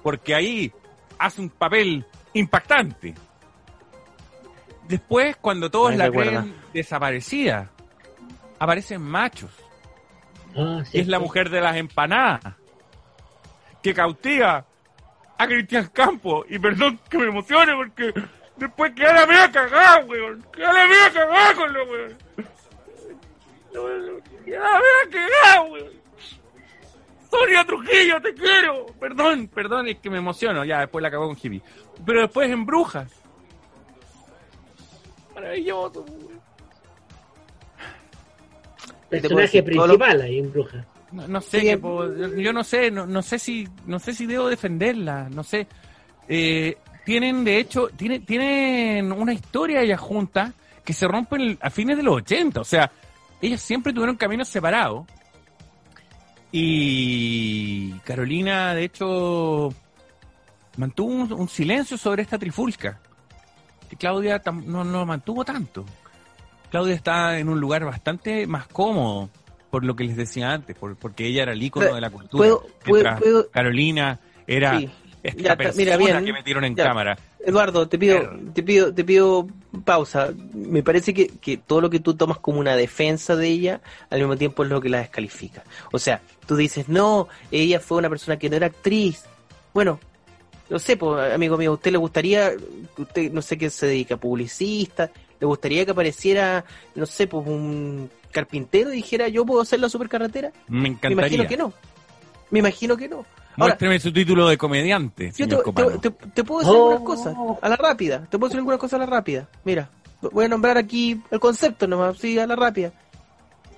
Porque 0.04 0.36
ahí 0.36 0.71
hace 1.17 1.41
un 1.41 1.49
papel 1.49 2.06
impactante. 2.34 3.15
Después, 4.88 5.36
cuando 5.38 5.69
todos 5.69 5.91
Ay, 5.91 5.97
la 5.97 6.10
creen 6.10 6.56
desaparecida, 6.73 7.69
aparecen 8.58 9.02
machos. 9.02 9.52
Ah, 10.60 10.84
sí, 10.86 11.00
es 11.00 11.08
la 11.08 11.19
mujer 11.19 11.50
de 11.50 11.62
las 11.62 11.76
empanadas. 11.78 12.56
Que 13.82 13.93
cautiva 13.93 14.65
a 15.38 15.48
Cristian 15.48 15.88
Campos. 15.88 16.45
Y 16.50 16.60
perdón 16.60 17.00
que 17.10 17.17
me 17.17 17.28
emocione 17.28 17.74
porque 17.76 18.13
después 18.58 18.93
queda 18.93 19.13
la 19.13 19.26
media 19.26 19.52
cagada, 19.52 20.06
weón. 20.06 20.45
Queda 20.52 20.74
la 20.74 20.88
media 20.88 21.12
cagada 21.13 21.54
con 21.56 21.74
lo 21.74 21.86
weón. 21.86 22.17
Queda 24.45 24.60
la 24.60 24.80
media 24.80 25.10
cagada, 25.12 25.62
weón. 25.62 26.00
Sonia 27.32 27.63
Trujillo, 27.63 28.22
te 28.22 28.34
quiero. 28.34 28.88
Perdón, 29.00 29.48
perdón, 29.48 29.88
es 29.88 30.00
que 30.00 30.10
me 30.10 30.17
emociono. 30.17 30.65
Ya, 30.65 30.80
después 30.80 31.02
la 31.02 31.12
cagó 31.12 31.28
con 31.28 31.38
Hippie. 31.41 31.62
Pero 32.06 32.22
después 32.22 32.50
en 32.50 32.65
Brujas. 32.65 33.12
Maravilloso, 35.36 36.06
Personaje 39.10 39.63
principal 39.63 40.22
ahí 40.22 40.39
en 40.39 40.52
Bruja. 40.52 40.86
No, 41.12 41.28
no 41.28 41.41
sé, 41.41 41.62
Sí, 41.62 41.67
eh, 41.69 41.80
yo 42.38 42.54
no 42.54 42.63
sé, 42.63 42.91
no, 42.91 43.08
no 43.08 43.22
sé 43.24 43.39
si, 43.39 43.67
no 43.88 43.98
sé 44.00 44.13
si 44.13 44.26
debo 44.28 44.48
defenderla, 44.50 45.28
no 45.30 45.43
sé. 45.43 45.67
Eh, 46.28 46.78
tienen, 47.04 47.43
de 47.43 47.58
hecho, 47.60 47.89
tienen, 47.95 48.24
tienen 48.26 49.12
una 49.12 49.34
historia 49.34 49.82
ellas 49.82 50.00
juntas 50.00 50.54
que 50.86 50.93
se 50.93 51.08
rompen 51.08 51.58
a 51.62 51.69
fines 51.72 51.98
de 51.98 52.04
los 52.04 52.17
80, 52.17 52.62
o 52.62 52.63
sea, 52.63 52.91
ellas 53.41 53.62
siempre 53.62 53.91
tuvieron 53.93 54.15
caminos 54.17 54.48
separados. 54.50 55.06
Y 56.52 57.91
Carolina, 58.00 58.74
de 58.74 58.84
hecho, 58.86 59.69
mantuvo 60.78 61.12
un, 61.13 61.34
un 61.34 61.48
silencio 61.50 61.98
sobre 61.98 62.24
esta 62.24 62.38
trifulca. 62.38 63.00
Que 63.89 63.95
Claudia 63.95 64.41
tam- 64.41 64.63
no, 64.65 64.84
no 64.84 65.06
mantuvo 65.06 65.43
tanto. 65.45 65.86
Claudia 66.70 66.96
está 66.96 67.40
en 67.40 67.50
un 67.50 67.60
lugar 67.60 67.84
bastante 67.86 68.46
más 68.48 68.68
cómodo, 68.68 69.30
por 69.70 69.84
lo 69.84 69.96
que 69.96 70.04
les 70.04 70.16
decía 70.18 70.52
antes, 70.52 70.76
por- 70.78 70.96
porque 70.96 71.26
ella 71.28 71.44
era 71.44 71.54
el 71.54 71.62
ícono 71.64 71.86
Pero, 71.86 71.96
de 71.96 72.02
la 72.02 72.10
cultura. 72.10 72.38
puedo- 72.38 72.60
puedo- 72.84 72.94
mientras 72.94 73.20
puedo- 73.20 73.50
Carolina 73.52 74.20
era 74.48 74.80
Sí. 74.80 74.90
esta 75.24 75.38
Ya 75.42 75.52
está, 75.52 75.58
persona 75.58 75.84
mira, 75.98 75.98
bien, 75.98 76.26
que 76.26 76.34
metieron 76.34 76.64
en 76.66 76.76
ya. 76.76 76.84
cámara. 76.86 77.18
Eduardo, 77.46 77.88
te 77.88 77.98
pido, 77.98 78.22
te 78.54 78.64
pido, 78.64 78.94
te 78.94 79.04
pido 79.04 79.48
pausa. 79.86 80.30
Me 80.54 80.84
parece 80.84 81.14
que, 81.14 81.28
que 81.28 81.58
todo 81.58 81.80
lo 81.82 81.90
que 81.90 82.00
tú 82.02 82.14
tomas 82.16 82.38
como 82.40 82.60
una 82.60 82.76
defensa 82.76 83.36
de 83.36 83.48
ella, 83.48 83.82
al 84.10 84.20
mismo 84.20 84.36
tiempo 84.36 84.64
es 84.64 84.70
lo 84.70 84.82
que 84.82 84.90
la 84.90 85.00
descalifica. 85.00 85.64
O 85.94 86.00
sea, 86.00 86.22
tú 86.46 86.56
dices, 86.58 86.90
no, 86.90 87.28
ella 87.50 87.80
fue 87.80 87.98
una 87.98 88.10
persona 88.10 88.38
que 88.38 88.50
no 88.50 88.58
era 88.58 88.68
actriz. 88.68 89.24
Bueno, 89.74 90.00
no 90.70 90.80
sé, 90.80 90.98
pues, 90.98 91.34
amigo 91.34 91.58
mío, 91.58 91.72
¿a 91.72 91.74
usted 91.76 91.92
le 91.92 91.98
gustaría, 91.98 92.52
usted 92.98 93.32
no 93.32 93.42
sé 93.42 93.58
qué 93.58 93.70
se 93.70 93.88
dedica, 93.88 94.18
publicista, 94.18 95.10
le 95.39 95.47
gustaría 95.47 95.86
que 95.86 95.91
apareciera, 95.91 96.63
no 96.95 97.06
sé, 97.06 97.28
pues 97.28 97.47
un 97.47 98.10
carpintero 98.32 98.91
y 98.93 98.97
dijera, 98.97 99.28
yo 99.28 99.45
puedo 99.45 99.62
hacer 99.62 99.80
la 99.80 99.89
supercarretera? 99.89 100.52
Me 100.67 100.82
Me 100.82 100.88
encantaría. 100.89 101.28
imagino 101.36 101.47
que 101.47 101.58
no. 101.58 101.73
Me 102.52 102.60
imagino 102.60 102.97
que 102.97 103.08
no. 103.10 103.17
Ahora, 103.17 103.73
Muéstreme 103.73 103.99
su 103.99 104.13
título 104.13 104.47
de 104.47 104.58
comediante, 104.58 105.32
yo 105.36 105.47
te, 105.47 105.56
te- 105.58 106.10
te- 106.12 106.28
te 106.30 106.43
puedo 106.43 106.60
decir 106.62 106.75
Oh. 106.75 106.91
algunas 106.91 107.04
cosas 107.04 107.36
a 107.62 107.69
la 107.69 107.75
rápida. 107.75 108.25
Te 108.30 108.38
puedo 108.38 108.49
decir 108.49 108.60
algunas 108.60 108.80
cosas 108.80 108.93
a 108.93 108.99
la 108.99 109.06
rápida. 109.06 109.49
Mira, 109.65 109.89
voy 110.32 110.45
a 110.45 110.47
nombrar 110.47 110.78
aquí 110.78 111.21
el 111.30 111.39
concepto 111.39 111.86
nomás, 111.88 112.17
sí, 112.17 112.39
a 112.39 112.47
la 112.47 112.56
rápida. 112.56 112.91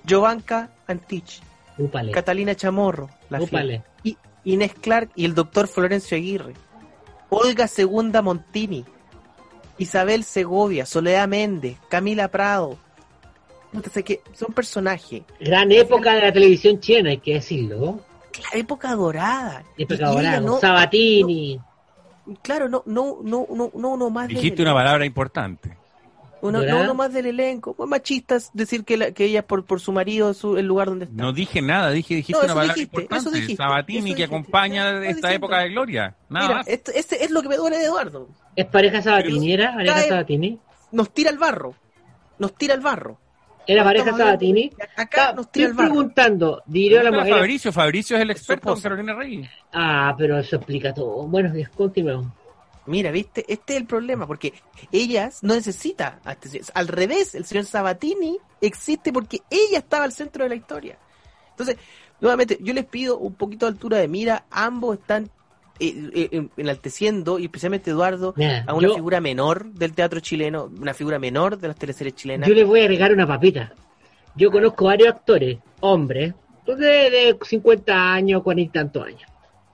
Jovanka 0.08 0.70
Antich, 0.86 1.40
Úpale. 1.78 2.12
Catalina 2.12 2.54
Chamorro, 2.54 3.08
la 3.30 3.40
y 4.04 4.16
Inés 4.44 4.74
Clark 4.74 5.10
y 5.14 5.24
el 5.24 5.34
doctor 5.34 5.68
Florencio 5.68 6.16
Aguirre, 6.16 6.54
Olga 7.30 7.66
Segunda 7.68 8.22
Montini, 8.22 8.84
Isabel 9.78 10.24
Segovia, 10.24 10.86
Soledad 10.86 11.28
Méndez, 11.28 11.76
Camila 11.88 12.28
Prado. 12.28 12.76
No 13.72 13.82
sé 13.82 14.02
qué, 14.02 14.20
son 14.34 14.52
personajes. 14.52 15.22
Gran 15.40 15.72
época 15.72 16.14
de 16.14 16.20
la 16.20 16.32
televisión 16.32 16.78
chilena, 16.78 17.10
hay 17.10 17.18
que 17.18 17.34
decirlo. 17.34 18.00
La 18.52 18.58
época 18.58 18.94
dorada. 18.94 19.64
Y- 19.76 19.84
Época 19.84 20.10
dorada, 20.10 20.40
no- 20.40 20.60
Sabatini. 20.60 21.58
Claro, 22.42 22.68
no, 22.68 22.82
no, 22.86 23.18
no, 23.22 23.46
no, 23.50 23.70
no 23.74 23.88
uno 23.90 24.10
más 24.10 24.28
Dijiste 24.28 24.62
una 24.62 24.74
palabra 24.74 25.04
importante. 25.04 25.76
Uno, 26.42 26.62
no 26.62 26.80
uno 26.82 26.94
más 26.94 27.12
del 27.12 27.26
elenco. 27.26 27.72
Pues 27.74 27.88
machistas 27.88 28.50
decir 28.52 28.84
que, 28.84 28.96
la- 28.96 29.12
que 29.12 29.24
ella 29.24 29.46
por, 29.46 29.64
por 29.64 29.80
su 29.80 29.92
marido 29.92 30.34
su, 30.34 30.58
el 30.58 30.66
lugar 30.66 30.88
donde 30.88 31.06
está. 31.06 31.16
No 31.22 31.32
dije 31.32 31.62
nada, 31.62 31.90
dije, 31.90 32.16
dijiste 32.16 32.32
No, 32.34 32.44
una 32.44 32.54
palabra 32.54 32.74
dijiste, 32.74 32.96
eso 32.96 33.02
importante. 33.04 33.40
dijiste, 33.40 33.56
Sabatini 33.62 33.98
eso 33.98 34.04
que 34.04 34.08
dijiste. 34.14 34.24
acompaña 34.24 34.86
estoy 34.90 35.08
esta 35.10 35.32
época 35.32 35.58
de 35.60 35.68
gloria. 35.70 36.16
Nada 36.28 36.46
Mira, 36.46 36.58
más. 36.58 36.68
esto, 36.68 36.90
este 36.94 37.24
es 37.24 37.30
lo 37.30 37.42
que 37.42 37.48
me 37.48 37.56
duele 37.56 37.78
de 37.78 37.84
Eduardo. 37.86 38.28
¿Es 38.56 38.66
pareja 38.66 39.00
Sabatini? 39.00 39.52
¿Era 39.52 39.72
pareja 39.74 39.94
cae- 39.94 40.08
Sabatini? 40.08 40.58
Nos 40.90 41.10
tira 41.14 41.30
el 41.30 41.38
barro. 41.38 41.74
Nos 42.38 42.54
tira 42.54 42.74
el 42.74 42.80
barro. 42.80 43.18
¿Era 43.64 43.84
pareja 43.84 44.10
Sabatini? 44.16 44.72
Acá 44.96 45.32
nos 45.34 45.50
tira 45.52 45.68
Estoy 45.68 45.70
el 45.70 45.72
barro. 45.74 45.88
preguntando, 45.90 46.62
la 47.04 47.10
Pregúntale 47.10 47.16
a 47.16 47.20
mujer. 47.24 47.34
Fabricio, 47.42 47.72
Fabricio 47.72 48.16
es 48.16 48.22
el 48.22 48.30
experto 48.32 48.62
en. 48.62 48.82
Carolina 48.82 49.14
Reyes. 49.14 49.48
Ah, 49.72 50.12
pero 50.18 50.36
eso 50.40 50.56
explica 50.56 50.92
todo. 50.92 51.28
Bueno, 51.28 51.52
continuemos. 51.76 52.26
Mira, 52.86 53.10
¿viste? 53.10 53.44
Este 53.48 53.74
es 53.74 53.80
el 53.80 53.86
problema, 53.86 54.26
porque 54.26 54.54
ellas 54.90 55.42
no 55.42 55.54
necesita. 55.54 56.20
Al 56.74 56.88
revés, 56.88 57.34
el 57.34 57.44
señor 57.44 57.64
Sabatini 57.64 58.38
existe 58.60 59.12
porque 59.12 59.40
ella 59.50 59.78
estaba 59.78 60.04
al 60.04 60.12
centro 60.12 60.44
de 60.44 60.50
la 60.50 60.56
historia. 60.56 60.98
Entonces, 61.50 61.76
nuevamente, 62.20 62.58
yo 62.60 62.74
les 62.74 62.84
pido 62.84 63.18
un 63.18 63.34
poquito 63.34 63.66
de 63.66 63.72
altura 63.72 63.98
de 63.98 64.08
mira. 64.08 64.44
Ambos 64.50 64.98
están 64.98 65.30
eh, 65.78 66.28
eh, 66.32 66.48
enalteciendo, 66.56 67.38
y 67.38 67.44
especialmente 67.44 67.90
Eduardo, 67.90 68.34
a 68.66 68.74
una 68.74 68.88
yo, 68.88 68.94
figura 68.94 69.20
menor 69.20 69.66
del 69.72 69.94
teatro 69.94 70.20
chileno, 70.20 70.70
una 70.80 70.94
figura 70.94 71.18
menor 71.18 71.58
de 71.58 71.68
las 71.68 71.76
teleseries 71.76 72.14
chilenas. 72.14 72.48
yo 72.48 72.54
le 72.54 72.64
voy 72.64 72.80
a 72.80 72.84
agregar 72.84 73.12
una 73.12 73.26
papita. 73.26 73.72
Yo 74.34 74.50
conozco 74.50 74.86
varios 74.86 75.08
actores, 75.08 75.58
hombres, 75.80 76.34
de, 76.66 76.74
de 76.76 77.38
50 77.40 78.12
años, 78.12 78.42
40 78.42 78.62
y 78.62 78.72
tantos 78.72 79.06
años. 79.06 79.31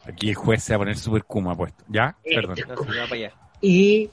Aquí 0.08 0.30
el 0.30 0.34
juez 0.34 0.62
se 0.62 0.72
va 0.72 0.76
a 0.76 0.78
poner 0.80 0.96
super 0.96 1.22
kuma 1.24 1.54
puesto. 1.54 1.84
¿Ya? 1.88 2.16
Eh, 2.24 2.34
Perdón. 2.34 2.56
No, 2.68 2.76
sí, 2.76 2.88
va 2.98 3.04
para 3.04 3.14
allá. 3.14 3.32
Y 3.60 4.10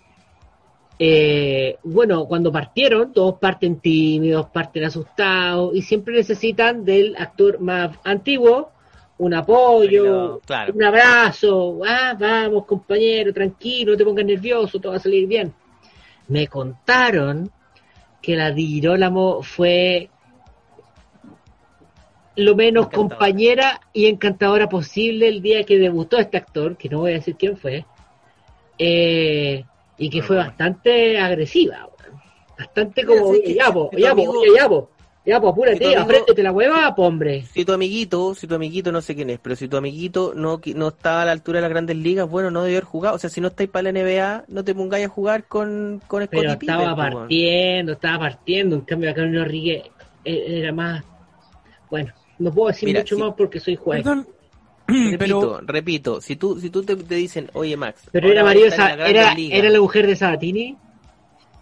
eh, 0.99 1.77
bueno, 1.84 2.25
cuando 2.25 2.51
partieron, 2.51 3.12
todos 3.13 3.36
parten 3.39 3.79
tímidos, 3.79 4.47
parten 4.47 4.84
asustados 4.86 5.75
y 5.75 5.81
siempre 5.81 6.13
necesitan 6.15 6.86
del 6.86 7.15
actor 7.17 7.60
más 7.60 7.97
antiguo 8.03 8.71
un 9.17 9.34
apoyo, 9.34 10.41
Claro. 10.45 10.73
un 10.73 10.84
abrazo. 10.84 11.79
Ah, 11.88 12.15
vamos, 12.19 12.65
compañero, 12.65 13.34
tranquilo, 13.34 13.93
no 13.93 13.97
te 13.97 14.03
pongas 14.03 14.25
nervioso, 14.25 14.79
todo 14.79 14.91
va 14.91 14.97
a 14.97 15.01
salir 15.01 15.25
bien. 15.27 15.53
Me 16.27 16.47
contaron 16.47 17.49
que 18.21 18.36
la 18.36 18.51
Di 18.51 18.65
Girolamo 18.67 19.41
fue 19.41 20.10
lo 22.36 22.56
menos 22.56 22.86
Encantadora. 22.88 23.17
compañera 23.17 23.82
y 23.93 24.08
encantadora 24.08 24.67
posible 24.69 25.28
el 25.28 25.41
día 25.41 25.63
que 25.63 25.78
debutó 25.78 26.17
este 26.17 26.38
actor, 26.38 26.76
que 26.78 26.89
no 26.89 27.00
voy 27.00 27.12
a 27.12 27.15
decir 27.15 27.36
quién 27.38 27.58
fue, 27.58 27.86
eh, 28.78 29.63
y 29.98 30.10
que 30.10 30.17
Pero 30.17 30.28
fue 30.28 30.36
bueno. 30.36 30.50
bastante 30.52 31.17
agresiva, 31.17 31.89
bastante 32.58 33.06
como, 33.06 33.34
ya, 33.36 33.74
ya, 33.93 34.13
ya, 34.56 34.69
po, 34.69 34.89
ya, 35.26 35.39
que 35.39 35.48
apúrate, 35.48 35.86
amigo- 35.86 36.02
apréndete 36.02 36.43
la 36.43 36.52
hueva, 36.52 36.93
po, 36.93 37.04
hombre. 37.04 37.43
Si 37.52 37.65
tu 37.65 37.74
amiguito, 37.74 38.36
si 38.36 38.48
tu 38.48 38.56
amiguito 38.56 38.91
no 38.91 39.02
sé 39.02 39.15
quién 39.15 39.30
es, 39.30 39.39
pero 39.39 39.56
si 39.56 39.67
tu 39.67 39.78
amiguito 39.78 40.34
no, 40.36 40.62
no 40.76 40.88
estaba 40.89 41.24
a 41.24 41.26
la 41.26 41.32
altura 41.32 41.58
de 41.58 41.62
las 41.63 41.69
grandes 41.71 41.95
ligas, 41.98 42.30
bueno, 42.30 42.52
no 42.52 42.62
debió 42.63 42.78
haber 42.78 42.84
jugado. 42.86 43.15
O 43.15 43.19
sea, 43.19 43.30
si 43.30 43.41
no 43.41 43.48
estáis 43.48 43.69
para 43.69 43.84
la 43.84 43.89
NBA, 44.00 44.45
no 44.50 44.63
te 44.63 44.76
pongáis 44.76 45.06
a 45.06 45.10
jugar 45.10 45.45
con, 45.45 46.02
con 46.08 46.28
Pero 46.28 46.41
Scottie 46.43 46.58
Pippen, 46.58 46.80
estaba 46.82 46.95
partiendo, 46.95 47.91
estaba 47.93 48.19
partiendo, 48.19 48.76
en 48.76 48.82
cambio 48.82 49.10
acá 49.10 49.15
Carolina 49.21 49.43
Rodríguez 49.45 49.84
eh, 50.26 50.45
era 50.48 50.71
más, 50.71 51.04
bueno, 51.89 52.13
no 52.39 52.52
puedo 52.52 52.67
decir 52.69 52.88
Mira, 52.88 53.02
mucho 53.02 53.15
si- 53.15 53.21
más 53.21 53.34
porque 53.38 53.60
soy 53.60 53.76
juez. 53.76 54.04
Perdón. 54.04 54.28
Repito, 54.88 55.17
Pero 55.17 55.60
repito, 55.62 56.21
si 56.21 56.36
tú, 56.36 56.60
si 56.60 56.69
tú 56.69 56.84
te, 56.84 56.95
te 56.95 57.15
dicen, 57.15 57.50
oye 57.54 57.76
Max, 57.76 58.02
Pero 58.12 58.30
era 58.30 58.43
marido, 58.43 58.67
estar 58.67 58.91
en 58.91 58.98
Sa- 59.00 59.04
la 59.04 59.10
Grandes 59.10 59.45
era, 59.48 59.58
era 59.58 59.69
la 59.69 59.80
mujer 59.82 60.06
de 60.06 60.15
Sabatini. 60.15 60.78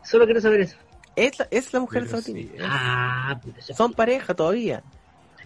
Solo 0.04 0.26
quiero 0.26 0.42
saber 0.42 0.62
eso. 0.62 0.76
es, 1.16 1.40
la, 1.40 1.48
es 1.50 1.72
la 1.74 1.80
mujer 1.80 2.04
de 2.04 2.10
Sabatini. 2.10 2.44
sí, 2.44 2.52
Ah, 2.62 3.40
pero 3.42 3.62
Son 3.76 3.94
pareja 3.94 4.34
todavía. 4.34 4.84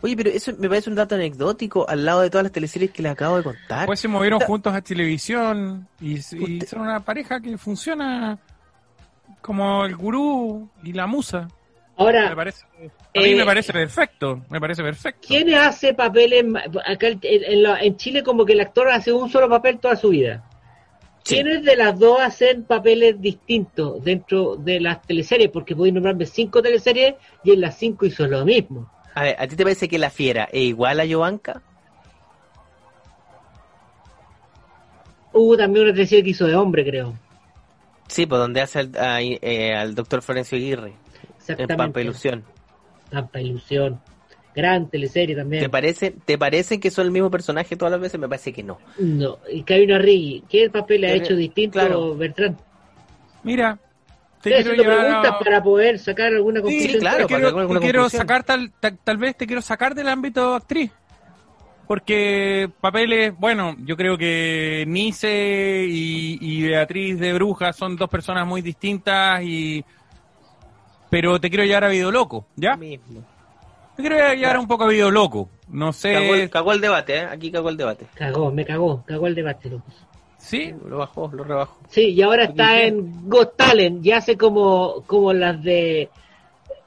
Oye, 0.01 0.15
pero 0.15 0.29
eso 0.29 0.51
me 0.57 0.69
parece 0.69 0.89
un 0.89 0.95
dato 0.95 1.15
anecdótico 1.15 1.87
al 1.89 2.05
lado 2.05 2.21
de 2.21 2.29
todas 2.29 2.43
las 2.43 2.51
teleseries 2.51 2.91
que 2.91 3.01
les 3.03 3.11
acabo 3.11 3.37
de 3.37 3.43
contar. 3.43 3.79
después 3.79 3.99
se 3.99 4.07
movieron 4.07 4.39
juntos 4.39 4.73
a 4.73 4.81
televisión 4.81 5.87
y, 6.01 6.15
y 6.15 6.19
Usted- 6.19 6.67
son 6.67 6.81
una 6.81 6.99
pareja 6.99 7.39
que 7.39 7.57
funciona 7.57 8.37
como 9.41 9.85
el 9.85 9.95
gurú 9.95 10.69
y 10.83 10.93
la 10.93 11.05
musa. 11.07 11.47
Ahora, 11.99 12.29
Me 12.29 12.35
parece, 12.35 12.63
a 12.65 12.79
mí 12.79 12.89
Eh, 13.31 13.35
me 13.35 13.43
parece 13.45 13.73
perfecto, 13.73 14.41
me 14.49 14.59
parece 14.59 14.83
perfecto. 14.83 15.27
¿quién 15.27 15.51
hace 15.55 15.93
papeles? 15.95 16.45
Acá 16.85 17.07
en, 17.07 17.19
en 17.23 17.63
la- 17.63 17.79
en 17.81 17.97
Chile 17.97 18.21
como 18.23 18.45
que 18.45 18.53
el 18.53 18.61
actor 18.61 18.87
hace 18.89 19.11
un 19.11 19.29
solo 19.31 19.49
papel 19.49 19.79
toda 19.79 19.95
su 19.95 20.09
vida. 20.09 20.43
Sí. 21.23 21.35
¿Quiénes 21.35 21.63
de 21.63 21.75
las 21.75 21.97
dos 21.97 22.21
hacen 22.21 22.63
papeles 22.65 23.19
distintos 23.19 24.01
dentro 24.03 24.55
de 24.55 24.79
las 24.79 25.01
teleseries? 25.01 25.49
Porque 25.49 25.75
podéis 25.75 25.93
nombrarme 25.95 26.25
cinco 26.27 26.61
teleseries 26.61 27.15
y 27.43 27.51
en 27.51 27.61
las 27.61 27.77
cinco 27.77 28.05
hizo 28.05 28.27
lo 28.27 28.45
mismo. 28.45 28.89
A 29.15 29.23
ver, 29.23 29.35
¿a 29.39 29.47
ti 29.47 29.55
te 29.55 29.63
parece 29.63 29.87
que 29.89 29.97
la 29.97 30.11
fiera 30.11 30.47
es 30.51 30.61
igual 30.61 30.99
a 30.99 31.07
Jovanka? 31.07 31.61
Hubo 35.33 35.57
también 35.57 35.85
una 35.85 35.93
teleserie 35.93 36.23
que 36.23 36.29
hizo 36.31 36.45
de 36.47 36.55
hombre, 36.55 36.85
creo. 36.85 37.13
Sí, 38.07 38.25
pues 38.25 38.39
donde 38.39 38.61
hace 38.61 38.79
al, 38.79 38.91
a- 38.97 39.21
eh, 39.21 39.75
al 39.75 39.93
doctor 39.95 40.21
Florencio 40.21 40.57
Aguirre 40.57 40.93
en 41.49 41.53
Exactamente. 41.53 41.75
Pampa 41.77 42.01
Ilusión. 42.01 42.43
Pampa 43.11 43.39
Ilusión. 43.41 43.99
Gran 44.55 44.89
teleserie 44.89 45.35
también. 45.35 45.61
¿Te 45.63 45.69
parece, 45.69 46.11
¿Te 46.25 46.37
parece 46.37 46.79
que 46.79 46.89
son 46.89 47.05
el 47.05 47.11
mismo 47.11 47.29
personaje 47.29 47.75
todas 47.75 47.91
las 47.91 48.01
veces? 48.01 48.19
Me 48.19 48.27
parece 48.27 48.51
que 48.51 48.63
no. 48.63 48.79
No, 48.97 49.37
y 49.51 49.61
Cabino 49.63 49.99
Riggi. 49.99 50.43
¿Qué 50.49 50.69
papel 50.69 51.05
ha 51.05 51.09
Pero, 51.09 51.23
hecho 51.23 51.35
distinto 51.35 51.73
claro. 51.79 52.15
Bertrand? 52.15 52.57
Mira, 53.43 53.77
te 54.41 54.49
Estoy 54.49 54.51
quiero 54.51 54.59
haciendo 54.71 54.83
llevar 54.83 55.05
preguntas 55.05 55.31
a- 55.31 55.39
para 55.39 55.63
poder 55.63 55.99
sacar 55.99 56.33
alguna 56.33 56.59
Sí, 56.61 56.63
conclusión. 56.65 56.99
claro, 56.99 57.17
te 57.17 57.23
para 57.23 57.27
quiero, 57.27 57.47
sacar 57.49 57.59
alguna 57.61 57.79
te 57.79 57.83
quiero 57.85 58.09
sacar 58.09 58.43
tal, 58.43 58.71
tal, 58.79 58.97
tal 59.03 59.17
vez 59.17 59.37
te 59.37 59.45
quiero 59.47 59.61
sacar 59.61 59.93
del 59.93 60.09
ámbito 60.09 60.55
actriz. 60.55 60.91
Porque 61.87 62.69
papeles, 62.81 63.33
bueno, 63.37 63.75
yo 63.85 63.95
creo 63.95 64.17
que 64.17 64.83
Nice 64.87 65.85
y, 65.87 66.37
y 66.41 66.63
Beatriz 66.67 67.17
de 67.19 67.31
Bruja 67.33 67.71
son 67.73 67.95
dos 67.95 68.09
personas 68.09 68.45
muy 68.47 68.61
distintas 68.61 69.41
y... 69.43 69.85
Pero 71.09 71.39
te 71.39 71.49
quiero 71.49 71.63
llevar 71.63 71.85
a 71.85 71.89
Video 71.89 72.11
Loco, 72.11 72.45
¿ya? 72.55 72.75
Mismo. 72.75 73.23
Te 73.95 74.01
quiero 74.03 74.33
llevar 74.33 74.59
un 74.59 74.67
poco 74.67 74.83
a 74.83 74.87
Video 74.87 75.09
Loco. 75.09 75.49
No 75.69 75.91
Cagó, 75.91 76.35
el, 76.35 76.41
sé... 76.41 76.49
cagó 76.49 76.71
el 76.73 76.81
debate, 76.81 77.17
¿eh? 77.17 77.27
Aquí 77.29 77.51
cagó 77.51 77.69
el 77.69 77.77
debate. 77.77 78.05
Cagó, 78.13 78.51
me 78.51 78.65
cagó, 78.65 79.03
cagó 79.05 79.27
el 79.27 79.35
debate. 79.35 79.69
lo 79.69 79.79
puso. 79.79 79.97
¿Sí? 80.37 80.73
Lo 80.85 80.99
bajó, 80.99 81.29
lo 81.33 81.43
rebajó. 81.43 81.77
Sí, 81.89 82.13
y 82.13 82.21
ahora 82.21 82.45
está 82.45 82.81
en 82.81 83.27
Got 83.27 83.57
Talent, 83.57 84.05
y 84.05 84.11
hace 84.11 84.37
como, 84.37 85.03
como 85.05 85.33
las 85.33 85.61
de. 85.61 86.09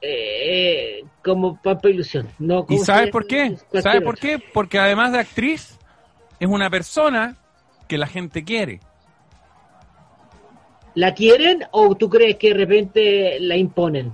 Eh, 0.01 1.03
como 1.23 1.61
Pampa 1.61 1.89
Ilusión. 1.89 2.27
No, 2.39 2.61
¿Y 2.61 2.65
¿cómo 2.65 2.79
se 2.79 2.85
sabes 2.85 3.11
por 3.11 3.27
qué? 3.27 3.55
¿Sabes 3.81 4.01
por 4.01 4.17
qué? 4.17 4.41
Porque 4.53 4.79
además 4.79 5.11
de 5.11 5.19
actriz, 5.19 5.77
es 6.39 6.47
una 6.47 6.69
persona 6.71 7.35
que 7.87 7.97
la 7.97 8.07
gente 8.07 8.43
quiere. 8.43 8.79
¿La 10.95 11.13
quieren 11.13 11.63
o 11.71 11.95
tú 11.95 12.09
crees 12.09 12.35
que 12.37 12.49
de 12.49 12.53
repente 12.55 13.37
la 13.39 13.55
imponen? 13.55 14.13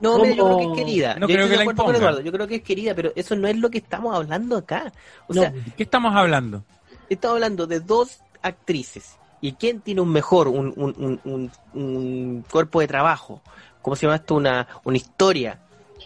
No, 0.00 0.18
mira, 0.18 0.34
yo 0.34 0.44
creo 0.44 0.58
que 0.58 0.64
es 0.64 0.76
querida. 0.76 1.14
No 1.14 1.28
yo 1.28 1.34
creo 1.34 1.48
que 1.48 1.56
la 1.56 1.64
impongan. 1.64 1.94
Eduardo, 1.96 2.20
Yo 2.22 2.32
creo 2.32 2.48
que 2.48 2.54
es 2.56 2.62
querida, 2.62 2.94
pero 2.94 3.12
eso 3.14 3.36
no 3.36 3.46
es 3.46 3.56
lo 3.56 3.70
que 3.70 3.78
estamos 3.78 4.14
hablando 4.16 4.56
acá. 4.56 4.92
O 5.28 5.34
No. 5.34 5.42
sea, 5.42 5.50
¿De 5.50 5.72
qué 5.76 5.82
estamos 5.84 6.14
hablando? 6.14 6.64
estamos 7.08 7.34
hablando 7.36 7.66
de 7.66 7.80
dos 7.80 8.20
actrices. 8.42 9.16
¿Y 9.40 9.52
quién 9.52 9.80
tiene 9.80 10.00
un 10.00 10.10
mejor, 10.10 10.48
un, 10.48 10.72
un, 10.76 10.94
un, 10.96 11.20
un- 11.24 11.50
un 11.74 12.44
cuerpo 12.50 12.80
de 12.80 12.86
trabajo? 12.88 13.42
¿Cómo 13.80 13.94
se 13.96 14.06
llama 14.06 14.16
esto? 14.16 14.34
Una, 14.36 14.66
una 14.84 14.96
historia. 14.96 15.58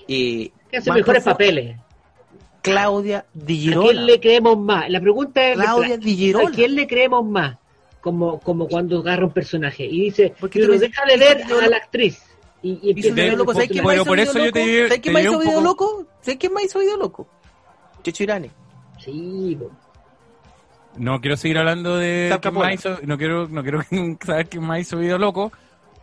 Eh, 0.08 0.50
Que 0.70 0.78
hace 0.78 0.92
mejores 0.92 1.22
papeles. 1.22 1.76
Claudia 2.62 3.24
Di 3.32 3.72
¿A 3.72 3.78
quién 3.80 4.06
le 4.06 4.18
creemos 4.20 4.58
más? 4.58 4.90
La 4.90 5.00
pregunta 5.00 5.42
es: 5.46 5.54
Claudia 5.56 5.96
Di 5.98 6.12
¿a 6.12 6.16
Girolamo. 6.16 6.54
quién 6.54 6.74
le 6.74 6.86
creemos 6.86 7.24
más? 7.24 7.56
Como, 8.06 8.38
como 8.38 8.68
cuando 8.68 9.00
agarra 9.00 9.24
un 9.24 9.32
personaje 9.32 9.84
y 9.84 10.02
dice: 10.02 10.32
Porque 10.38 10.60
me- 10.60 10.78
deja 10.78 11.04
de 11.06 11.16
video 11.16 11.58
a 11.58 11.66
la 11.66 11.78
actriz. 11.78 12.22
Y, 12.62 12.78
y 12.80 12.90
empieza 12.90 13.32
a 13.32 13.36
loco. 13.36 13.52
¿Sabes 13.52 13.68
quién 13.68 13.82
Bueno, 13.82 14.04
por 14.04 14.20
eso 14.20 14.38
yo 14.38 14.52
te 14.52 14.86
¿Sabes 14.86 15.00
quién 15.00 15.12
diré 15.16 15.28
hizo 15.28 15.40
video 15.40 15.60
loco? 15.60 16.06
¿Sabes 16.20 16.38
quién 16.38 16.52
más 16.52 16.62
hizo 16.62 16.78
video 16.78 16.96
loco? 16.98 17.26
Checho 18.04 18.22
Irane. 18.22 18.52
Sí. 19.00 19.58
No 20.96 21.20
quiero 21.20 21.36
seguir 21.36 21.58
hablando 21.58 21.96
de 21.96 22.32
quién 22.40 22.54
más 22.54 22.74
hizo, 22.74 22.96
no 23.02 23.18
quiero, 23.18 23.48
no 23.48 23.62
quiero 23.62 23.80
saber 24.24 24.48
quién 24.48 24.62
más 24.62 24.78
hizo 24.82 24.98
video 24.98 25.18
loco, 25.18 25.50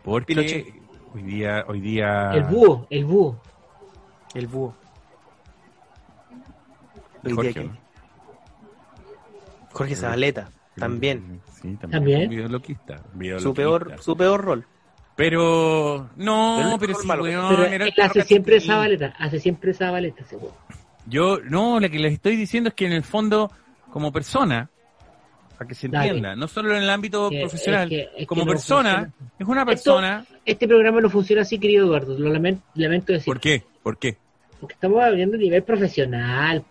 porque 0.02 0.34
Pinochet. 0.34 0.74
hoy 1.14 1.22
día, 1.22 1.64
hoy 1.66 1.80
día 1.80 2.32
el 2.34 2.44
búho, 2.44 2.86
el 2.90 3.06
búho. 3.06 3.40
El 4.34 4.46
búho. 4.46 4.74
Jorge. 7.34 7.70
Jorge 9.72 9.96
Zabaleta. 9.96 10.50
También. 10.76 11.40
Sí, 11.54 11.62
también. 11.76 11.90
¿También? 11.90 12.30
Videoloquista, 12.30 12.98
Su 12.98 13.18
videoloquista. 13.18 13.54
peor, 13.54 13.96
su 14.00 14.16
peor 14.16 14.44
rol. 14.44 14.66
Pero, 15.16 16.10
no, 16.16 16.76
Pero 16.80 16.94
sí, 16.94 17.06
malo. 17.06 17.22
weón, 17.22 17.48
Pero 17.48 17.64
era 17.66 17.84
él 17.86 17.94
hace 18.02 18.22
siempre 18.22 18.56
esa 18.56 18.76
baleta, 18.78 19.14
hace 19.18 19.38
siempre 19.38 19.70
esa 19.70 19.90
baleta, 19.90 20.24
seguro. 20.24 20.54
Yo, 21.06 21.38
no, 21.40 21.78
lo 21.78 21.88
que 21.88 21.98
les 21.98 22.14
estoy 22.14 22.34
diciendo 22.36 22.68
es 22.70 22.74
que 22.74 22.86
en 22.86 22.92
el 22.92 23.04
fondo, 23.04 23.50
como 23.90 24.10
persona, 24.12 24.68
para 25.56 25.68
que 25.68 25.74
se 25.76 25.86
Dale. 25.86 26.06
entienda, 26.08 26.34
no 26.34 26.48
solo 26.48 26.76
en 26.76 26.82
el 26.82 26.90
ámbito 26.90 27.30
Que- 27.30 27.40
profesional, 27.42 27.92
es 27.92 28.08
que- 28.08 28.22
es 28.22 28.26
como 28.26 28.42
no 28.44 28.50
persona, 28.50 28.90
funciona. 29.12 29.12
es 29.38 29.46
una 29.46 29.64
persona... 29.66 30.26
Este 30.44 30.66
programa 30.66 31.00
no 31.00 31.08
funciona 31.08 31.42
así, 31.42 31.58
querido 31.60 31.86
Eduardo, 31.86 32.18
lo 32.18 32.30
lamento, 32.32 32.62
lamento 32.74 33.12
decir. 33.12 33.26
¿Por 33.26 33.40
qué? 33.40 33.62
¿Por 33.84 33.96
qué? 33.98 34.16
Porque 34.60 34.74
estamos 34.74 35.00
hablando 35.02 35.36
a 35.36 35.38
nivel 35.38 35.62
profesional. 35.62 36.64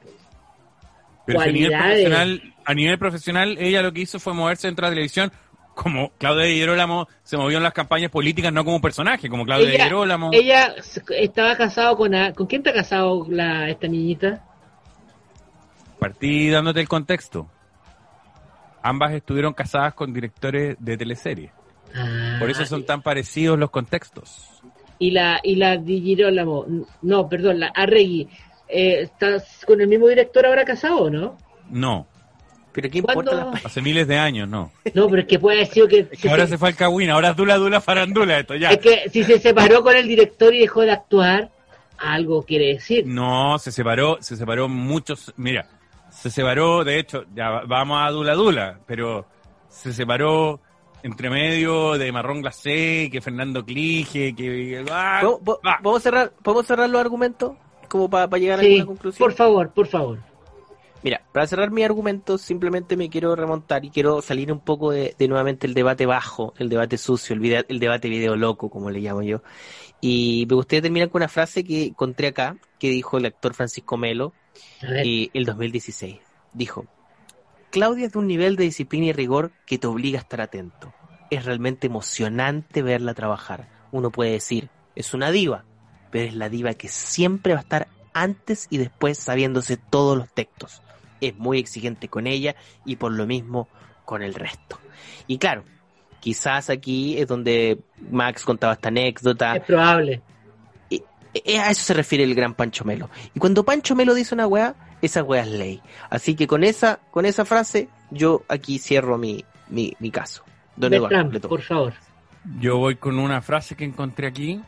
Pero 1.26 1.40
a 1.42 1.46
nivel 1.48 1.72
profesional, 1.72 2.42
a 2.66 2.74
nivel 2.74 2.98
profesional, 3.00 3.58
ella 3.60 3.82
lo 3.82 3.94
que 3.94 4.02
hizo 4.02 4.20
fue 4.20 4.34
moverse 4.34 4.68
dentro 4.68 4.86
de 4.86 4.92
la 4.92 4.96
televisión, 4.96 5.32
como 5.76 6.12
Claudia 6.20 6.46
Di 6.46 6.56
Girolamo 6.56 7.08
se 7.24 7.36
movió 7.38 7.58
en 7.58 7.64
las 7.64 7.74
campañas 7.74 8.12
políticas, 8.12 8.52
no 8.54 8.64
como 8.66 8.80
personaje, 8.82 9.30
como 9.30 9.44
Claudia 9.46 9.68
Di 9.70 9.76
Ella, 9.76 9.84
Girolamo. 9.86 10.30
ella 10.34 10.76
estaba 11.18 11.56
casado 11.56 11.98
con... 11.98 12.14
a- 12.14 12.34
¿Con 12.34 12.46
quién 12.48 12.60
está 12.62 12.74
casado 12.74 13.26
la, 13.30 13.70
esta 13.70 13.88
niñita? 13.88 14.44
Partí 16.00 16.50
dándote 16.50 16.82
el 16.82 16.88
contexto. 16.88 17.50
Ambas 18.82 19.14
estuvieron 19.14 19.54
casadas 19.54 19.94
con 19.94 20.14
directores 20.14 20.76
de 20.80 20.98
teleseries. 20.98 21.52
Ah, 21.96 22.36
Por 22.40 22.50
eso 22.50 22.66
son 22.66 22.86
tan 22.86 23.02
parecidos 23.02 23.58
los 23.58 23.70
contextos. 23.70 24.50
Y 25.00 25.12
la, 25.12 25.40
y 25.44 25.56
la 25.56 25.78
Di 25.78 26.02
Girolamo, 26.02 26.66
no, 27.02 27.30
perdón, 27.30 27.60
la 27.62 27.68
Arregui, 27.68 28.28
eh, 28.68 29.02
¿estás 29.04 29.64
con 29.66 29.80
el 29.82 29.88
mismo 29.88 30.08
director 30.08 30.46
ahora 30.46 30.64
casado 30.66 31.04
o 31.04 31.10
no? 31.10 31.38
No, 31.70 32.08
Pero 32.72 32.90
¿qué 32.90 32.98
importa 33.00 33.34
la 33.34 33.52
hace 33.64 33.82
miles 33.82 34.08
de 34.08 34.18
años, 34.18 34.48
no. 34.50 34.72
No, 34.94 35.08
pero 35.10 35.22
es 35.22 35.28
que 35.28 35.40
puede 35.40 35.58
haber 35.58 35.68
sido 35.74 35.88
que... 35.88 36.08
Es 36.12 36.20
que 36.22 36.30
ahora 36.30 36.48
se 36.48 36.58
fue 36.58 36.70
al 36.70 36.76
Cagüín, 36.76 37.10
ahora 37.10 37.30
es 37.30 37.36
Dula 37.36 37.56
Dula 37.58 37.82
Farandula 37.82 38.40
esto 38.40 38.56
ya. 38.56 38.70
Es 38.72 38.80
que 38.80 39.10
si 39.10 39.24
se 39.24 39.40
separó 39.40 39.84
con 39.84 39.96
el 39.96 40.08
director 40.08 40.54
y 40.54 40.60
dejó 40.60 40.82
de 40.82 40.92
actuar, 40.92 41.52
algo 41.98 42.44
quiere 42.44 42.74
decir. 42.74 43.06
No, 43.08 43.58
se 43.60 43.72
separó, 43.72 44.18
se 44.22 44.36
separó 44.36 44.68
muchos, 44.68 45.34
mira, 45.38 45.68
se 46.10 46.30
separó, 46.30 46.84
de 46.84 47.00
hecho, 47.00 47.26
ya 47.34 47.50
va- 47.50 47.64
vamos 47.66 48.00
a 48.02 48.10
Dula 48.12 48.34
Dula, 48.34 48.80
pero 48.86 49.26
se 49.70 49.94
separó 49.94 50.60
entre 51.04 51.30
medio 51.30 51.98
de 51.98 52.12
Marrón 52.12 52.42
Glacé, 52.42 53.10
que 53.12 53.20
Fernando 53.22 53.64
Clige, 53.66 54.34
que... 54.36 54.84
ah, 54.92 55.20
¿Podemos, 55.22 55.42
po- 55.44 55.60
ah. 55.64 55.80
podemos 55.82 56.04
cerrar, 56.04 56.32
¿Podemos 56.42 56.66
cerrar 56.66 56.90
los 56.90 57.02
argumentos? 57.02 57.54
Como 57.94 58.10
para 58.10 58.28
llegar 58.40 58.58
a 58.58 58.64
Sí, 58.64 58.70
alguna 58.80 58.88
conclusión. 58.88 59.30
por 59.30 59.38
favor, 59.38 59.70
por 59.72 59.86
favor. 59.86 60.18
Mira, 61.04 61.22
para 61.32 61.46
cerrar 61.46 61.70
mi 61.70 61.84
argumento, 61.84 62.40
simplemente 62.40 62.98
me 62.98 63.08
quiero 63.08 63.36
remontar 63.36 63.86
y 63.86 63.92
quiero 63.92 64.20
salir 64.24 64.52
un 64.52 64.62
poco 64.62 64.90
de, 64.90 65.16
de 65.20 65.28
nuevamente 65.28 65.68
el 65.68 65.76
debate 65.76 66.08
bajo, 66.08 66.56
el 66.58 66.70
debate 66.70 66.98
sucio, 66.98 67.36
el, 67.36 67.40
video- 67.40 67.66
el 67.68 67.78
debate 67.78 68.10
video 68.10 68.36
loco, 68.36 68.72
como 68.72 68.90
le 68.90 69.00
llamo 69.00 69.22
yo. 69.22 69.44
Y 70.02 70.48
me 70.50 70.56
gustaría 70.56 70.82
terminar 70.82 71.10
con 71.12 71.20
una 71.20 71.28
frase 71.28 71.64
que 71.64 71.84
encontré 71.86 72.30
acá, 72.30 72.58
que 72.80 72.90
dijo 72.90 73.20
el 73.20 73.28
actor 73.28 73.54
Francisco 73.54 73.96
Melo 73.96 74.34
A 74.82 75.02
eh, 75.04 75.30
el 75.36 75.46
2016. 75.46 76.18
Dijo, 76.52 76.86
Claudia 77.70 78.08
es 78.08 78.14
de 78.14 78.18
un 78.18 78.26
nivel 78.26 78.56
de 78.56 78.64
disciplina 78.64 79.06
y 79.06 79.14
rigor 79.14 79.52
que 79.68 79.78
te 79.78 79.86
obliga 79.86 80.18
a 80.18 80.24
estar 80.24 80.42
atento. 80.42 80.92
Es 81.30 81.46
realmente 81.46 81.86
emocionante 81.86 82.82
verla 82.82 83.14
trabajar. 83.14 83.68
Uno 83.92 84.10
puede 84.10 84.32
decir, 84.32 84.70
es 84.96 85.14
una 85.14 85.30
diva, 85.30 85.66
pero 86.14 86.26
es 86.26 86.36
la 86.36 86.48
diva 86.48 86.76
que 86.76 86.90
siempre 86.90 87.54
va 87.54 87.60
a 87.60 87.64
estar 87.64 87.88
antes 88.14 88.68
y 88.70 88.78
después 88.78 89.18
sabiéndose 89.18 89.78
todos 89.78 90.16
los 90.16 90.30
textos. 90.32 90.84
Es 91.22 91.36
muy 91.36 91.58
exigente 91.58 92.08
con 92.08 92.28
ella 92.28 92.56
y 92.86 92.98
por 92.98 93.12
lo 93.12 93.26
mismo 93.26 93.68
con 94.06 94.22
el 94.22 94.36
resto. 94.36 94.78
Y 95.26 95.40
claro, 95.40 95.64
quizás 96.20 96.70
aquí 96.70 97.18
es 97.18 97.28
donde 97.28 97.80
Max 98.12 98.46
contaba 98.46 98.74
esta 98.74 98.90
anécdota. 98.90 99.56
es 99.56 99.64
probable. 99.64 100.22
Eh, 100.92 101.58
A 101.58 101.72
eso 101.72 101.82
se 101.82 101.96
refiere 101.96 102.24
el 102.24 102.36
gran 102.36 102.54
Pancho 102.54 102.86
Melo. 102.86 103.10
Y 103.34 103.40
cuando 103.40 103.64
Pancho 103.66 103.96
Melo 103.96 104.14
dice 104.14 104.36
una 104.36 104.46
weá, 104.46 104.76
esa 105.02 105.24
weá 105.24 105.42
es 105.42 105.48
ley. 105.50 105.82
Así 106.12 106.36
que 106.36 106.46
con 106.46 106.64
esa, 106.64 107.00
con 107.10 107.26
esa 107.26 107.44
frase, 107.44 107.90
yo 108.12 108.44
aquí 108.50 108.78
cierro 108.78 109.18
mi, 109.18 109.44
mi, 109.68 109.96
mi 109.98 110.12
caso. 110.12 110.44
Don 110.76 110.94
Eduardo, 110.94 111.18
Bertrand, 111.18 111.48
por 111.48 111.62
favor. 111.64 111.94
Yo 112.60 112.78
voy 112.78 112.98
con 112.98 113.18
una 113.18 113.42
frase 113.42 113.76
que 113.76 113.84
encontré 113.84 114.28
aquí. 114.28 114.62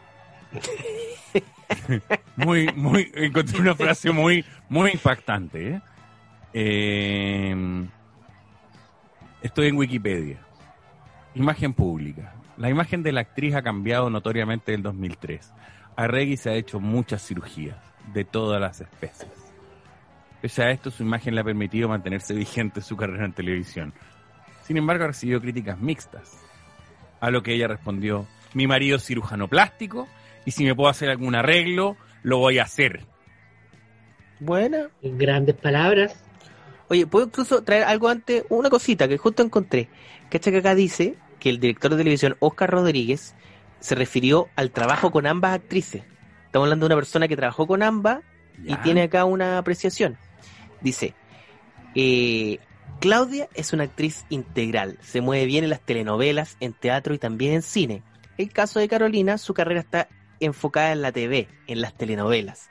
Muy, 2.35 2.67
muy, 2.75 3.11
encontré 3.15 3.59
una 3.59 3.75
frase 3.75 4.11
muy, 4.11 4.45
muy 4.69 4.91
impactante. 4.91 5.69
¿eh? 5.69 5.81
Eh, 6.53 7.87
estoy 9.41 9.67
en 9.67 9.77
Wikipedia. 9.77 10.39
Imagen 11.33 11.73
pública. 11.73 12.33
La 12.57 12.69
imagen 12.69 13.03
de 13.03 13.11
la 13.11 13.21
actriz 13.21 13.55
ha 13.55 13.61
cambiado 13.61 14.09
notoriamente 14.09 14.71
del 14.71 14.81
2003. 14.81 15.53
Arregui 15.97 16.37
se 16.37 16.49
ha 16.49 16.53
hecho 16.53 16.79
muchas 16.79 17.25
cirugías, 17.25 17.77
de 18.13 18.23
todas 18.23 18.61
las 18.61 18.81
especies. 18.81 19.31
Pese 20.41 20.63
a 20.63 20.71
esto, 20.71 20.91
su 20.91 21.03
imagen 21.03 21.35
le 21.35 21.41
ha 21.41 21.43
permitido 21.43 21.89
mantenerse 21.89 22.33
vigente 22.33 22.79
en 22.79 22.85
su 22.85 22.95
carrera 22.95 23.25
en 23.25 23.33
televisión. 23.33 23.93
Sin 24.63 24.77
embargo, 24.77 25.03
ha 25.03 25.07
recibido 25.07 25.41
críticas 25.41 25.79
mixtas. 25.79 26.39
A 27.19 27.31
lo 27.31 27.43
que 27.43 27.53
ella 27.53 27.67
respondió, 27.67 28.27
mi 28.53 28.67
marido 28.67 28.97
es 28.97 29.03
cirujano 29.03 29.47
plástico 29.47 30.07
y 30.45 30.51
si 30.51 30.63
me 30.63 30.75
puedo 30.75 30.89
hacer 30.89 31.09
algún 31.09 31.35
arreglo, 31.35 31.97
lo 32.23 32.37
voy 32.37 32.59
a 32.59 32.63
hacer. 32.63 33.05
Buena. 34.39 34.89
Grandes 35.01 35.55
palabras. 35.55 36.23
Oye, 36.87 37.07
puedo 37.07 37.25
incluso 37.25 37.63
traer 37.63 37.83
algo 37.83 38.09
antes, 38.09 38.43
una 38.49 38.69
cosita 38.69 39.07
que 39.07 39.17
justo 39.17 39.41
encontré. 39.41 39.89
¿Cachai 40.29 40.53
que 40.53 40.59
acá 40.59 40.75
dice 40.75 41.15
que 41.39 41.49
el 41.49 41.59
director 41.59 41.91
de 41.91 41.97
televisión, 41.97 42.35
Oscar 42.39 42.69
Rodríguez, 42.69 43.35
se 43.79 43.95
refirió 43.95 44.49
al 44.55 44.71
trabajo 44.71 45.11
con 45.11 45.25
ambas 45.25 45.53
actrices? 45.53 46.03
Estamos 46.45 46.67
hablando 46.67 46.85
de 46.87 46.93
una 46.93 47.01
persona 47.01 47.27
que 47.27 47.35
trabajó 47.35 47.65
con 47.65 47.81
ambas 47.81 48.21
y 48.63 48.75
tiene 48.77 49.03
acá 49.03 49.25
una 49.25 49.57
apreciación. 49.57 50.17
Dice, 50.81 51.15
eh, 51.95 52.59
Claudia 52.99 53.49
es 53.53 53.73
una 53.73 53.83
actriz 53.83 54.25
integral, 54.29 54.97
se 55.01 55.21
mueve 55.21 55.45
bien 55.45 55.63
en 55.63 55.69
las 55.69 55.81
telenovelas, 55.81 56.57
en 56.59 56.73
teatro 56.73 57.13
y 57.13 57.17
también 57.17 57.53
en 57.53 57.61
cine. 57.61 58.03
El 58.37 58.51
caso 58.51 58.79
de 58.79 58.87
Carolina, 58.87 59.37
su 59.37 59.53
carrera 59.53 59.79
está 59.79 60.07
enfocada 60.39 60.91
en 60.91 61.01
la 61.01 61.11
TV, 61.11 61.47
en 61.67 61.81
las 61.81 61.93
telenovelas. 61.93 62.69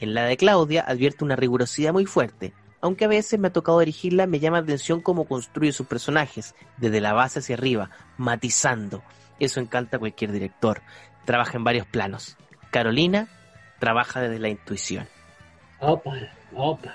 En 0.00 0.14
la 0.14 0.24
de 0.24 0.36
Claudia 0.36 0.82
advierte 0.82 1.24
una 1.24 1.36
rigurosidad 1.36 1.92
muy 1.92 2.06
fuerte, 2.06 2.52
aunque 2.80 3.06
a 3.06 3.08
veces 3.08 3.40
me 3.40 3.48
ha 3.48 3.52
tocado 3.52 3.78
dirigirla, 3.80 4.26
me 4.26 4.40
llama 4.40 4.58
la 4.58 4.64
atención 4.64 5.00
cómo 5.00 5.24
construye 5.24 5.72
sus 5.72 5.86
personajes, 5.86 6.54
desde 6.76 7.00
la 7.00 7.14
base 7.14 7.38
hacia 7.38 7.56
arriba, 7.56 7.88
matizando. 8.18 9.02
Eso 9.40 9.60
encanta 9.60 9.96
a 9.96 10.00
cualquier 10.00 10.32
director. 10.32 10.82
Trabaja 11.24 11.56
en 11.56 11.64
varios 11.64 11.86
planos. 11.86 12.36
Carolina 12.70 13.28
trabaja 13.78 14.20
desde 14.20 14.38
la 14.38 14.50
intuición. 14.50 15.06
Opa, 15.80 16.12
opa. 16.54 16.94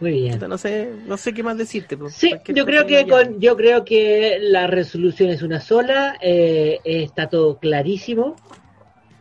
Muy 0.00 0.12
bien. 0.12 0.38
No 0.48 0.58
sé, 0.58 0.90
no 1.06 1.16
sé 1.16 1.32
qué 1.32 1.42
más 1.42 1.58
decirte. 1.58 1.96
pues, 1.96 2.14
Sí, 2.14 2.32
yo 2.48 2.64
creo 2.64 2.86
que 2.86 3.06
con, 3.06 3.40
yo 3.40 3.56
creo 3.56 3.84
que 3.84 4.38
la 4.40 4.66
resolución 4.66 5.30
es 5.30 5.42
una 5.42 5.60
sola, 5.60 6.16
eh, 6.20 6.80
está 6.84 7.28
todo 7.28 7.58
clarísimo. 7.58 8.36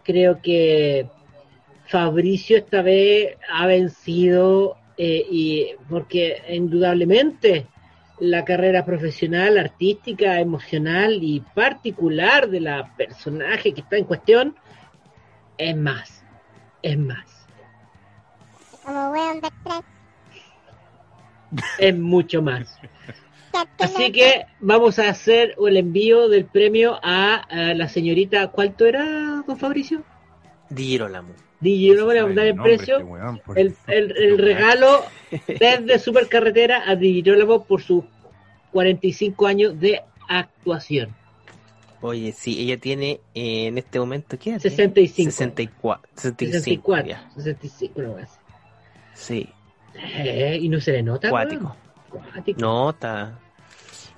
Creo 0.07 0.41
que 0.41 1.05
Fabricio 1.87 2.57
esta 2.57 2.81
vez 2.81 3.35
ha 3.51 3.67
vencido 3.67 4.77
eh, 4.97 5.25
y 5.29 5.67
porque 5.89 6.41
indudablemente 6.49 7.67
la 8.19 8.45
carrera 8.45 8.85
profesional, 8.85 9.57
artística, 9.57 10.39
emocional 10.39 11.19
y 11.21 11.41
particular 11.53 12.49
de 12.49 12.61
la 12.61 12.95
personaje 12.95 13.73
que 13.73 13.81
está 13.81 13.97
en 13.97 14.05
cuestión 14.05 14.55
es 15.57 15.75
más, 15.75 16.23
es 16.81 16.97
más, 16.97 17.47
Como 18.83 19.11
weón 19.11 19.41
de 19.41 19.49
tres. 19.65 19.81
es 21.79 21.97
mucho 21.97 22.41
más. 22.41 22.79
Así 23.79 24.11
que 24.11 24.45
vamos 24.59 24.99
a 24.99 25.09
hacer 25.09 25.55
el 25.65 25.77
envío 25.77 26.29
del 26.29 26.45
premio 26.45 26.99
a, 27.01 27.35
a 27.35 27.73
la 27.73 27.87
señorita. 27.89 28.47
¿Cuánto 28.49 28.85
era, 28.85 29.43
don 29.47 29.57
Fabricio? 29.57 30.03
Di 30.69 30.83
Girolamo. 30.85 31.29
DJ, 31.59 31.95
no 31.95 32.05
voy 32.05 32.17
a 32.17 32.23
dar 32.27 32.45
el 32.47 32.55
precio. 32.55 32.97
este 32.99 33.03
weón, 33.09 33.41
El, 33.55 33.75
el, 33.87 34.15
el 34.17 34.37
regalo 34.37 35.03
desde 35.47 35.97
Supercarretera 35.97 36.83
a 36.87 36.95
Digirólamo 36.95 37.63
por 37.63 37.81
sus 37.81 38.03
45 38.73 39.47
años 39.47 39.79
de 39.79 40.01
actuación. 40.29 41.15
Oye, 42.01 42.31
sí, 42.31 42.61
ella 42.61 42.77
tiene 42.77 43.21
eh, 43.33 43.65
en 43.67 43.77
este 43.79 43.99
momento, 43.99 44.37
¿qué 44.37 44.51
edad? 44.51 44.59
65. 44.59 45.31
64. 45.31 46.09
65. 46.15 46.93
64. 46.93 47.07
ya. 47.09 47.29
65, 47.35 48.01
no 48.03 48.13
más. 48.13 48.39
Sí, 49.15 49.49
Eh, 49.95 50.59
y 50.61 50.69
no 50.69 50.79
se 50.79 50.91
le 50.91 51.01
nota. 51.01 51.31
cuático. 51.31 51.63
weón. 51.63 51.86
Cuático. 52.33 52.59
No, 52.59 52.89
está. 52.91 53.37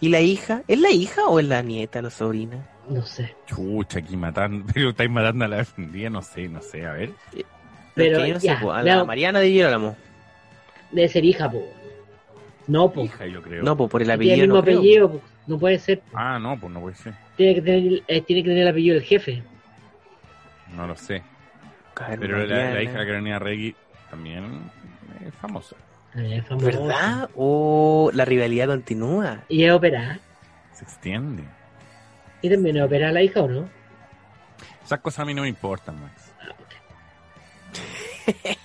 ¿Y 0.02 0.10
la 0.10 0.22
hija? 0.22 0.64
¿Es 0.68 0.80
la 0.80 0.92
hija 0.92 1.26
o 1.28 1.40
es 1.40 1.46
la 1.46 1.62
nieta, 1.62 2.02
la 2.02 2.10
sobrina? 2.10 2.66
No 2.90 3.04
sé. 3.06 3.36
Chucha, 3.46 4.00
aquí 4.00 4.16
matando, 4.18 4.66
pero 4.74 4.90
estáis 4.90 5.10
matando 5.10 5.46
a 5.46 5.48
la 5.48 5.58
defendida, 5.58 6.10
no 6.10 6.22
sé, 6.22 6.48
no 6.48 6.62
sé, 6.62 6.86
a 6.86 6.94
ver. 6.94 7.12
Pero 7.96 8.18
Es 8.18 8.24
que 8.24 8.28
yo 8.30 8.34
no 8.36 8.40
sé, 8.40 8.48
ya, 8.48 8.60
po, 8.60 8.72
a 8.72 8.82
la. 8.82 9.04
Mariana 9.04 9.40
de 9.40 9.50
Girolamo. 9.52 9.96
Debe 10.92 11.08
ser 11.10 11.26
hija, 11.26 11.52
po. 11.52 11.64
No, 12.68 12.92
po. 12.92 13.04
Hija, 13.04 13.26
yo 13.26 13.42
creo. 13.42 13.64
No, 13.64 13.76
pues 13.76 13.90
por 13.90 14.02
el 14.02 14.08
Tiene 14.08 14.16
apellido. 14.16 14.36
el 14.36 14.42
mismo 14.42 14.56
no 14.56 14.64
creo. 14.64 14.78
apellido, 14.80 15.12
po. 15.12 15.22
No 15.48 15.58
puede 15.60 15.80
ser. 15.80 16.02
Ah, 16.14 16.40
no, 16.40 16.60
pues 16.60 16.72
no 16.72 16.80
puede 16.82 16.96
ser. 16.96 17.14
Tiene 17.36 17.56
que 17.56 17.62
tener, 17.62 18.04
eh, 18.08 18.22
tiene 18.22 18.44
que 18.44 18.50
tener 18.50 18.64
el 18.64 18.68
apellido 18.70 18.96
del 18.96 19.04
jefe. 19.04 19.44
No 20.76 20.88
lo 20.88 20.96
sé. 20.96 21.24
Carmen 21.96 22.20
Pero 22.20 22.46
la, 22.46 22.82
hija 22.84 23.00
de 23.00 23.08
Carolina 23.08 23.40
Regui 23.40 23.76
también 24.10 24.72
es 25.26 25.34
famosa. 25.36 25.76
Es. 26.16 26.44
¿Verdad? 26.50 27.30
Oh, 27.36 28.10
la 28.14 28.26
rivalidad 28.26 28.68
continúa. 28.68 29.44
Y 29.48 29.64
es 29.64 29.72
operada. 29.72 30.20
Se 30.74 30.84
extiende. 30.84 31.44
¿Y 32.42 32.50
también 32.50 32.78
es 32.78 32.84
operada 32.84 33.12
la 33.14 33.22
hija 33.22 33.42
o 33.42 33.48
no? 33.48 33.70
Esas 34.84 35.00
cosas 35.02 35.20
a 35.20 35.26
mí 35.26 35.34
no 35.34 35.44
me 35.44 35.50
importan, 35.50 36.02
Max. 36.02 36.32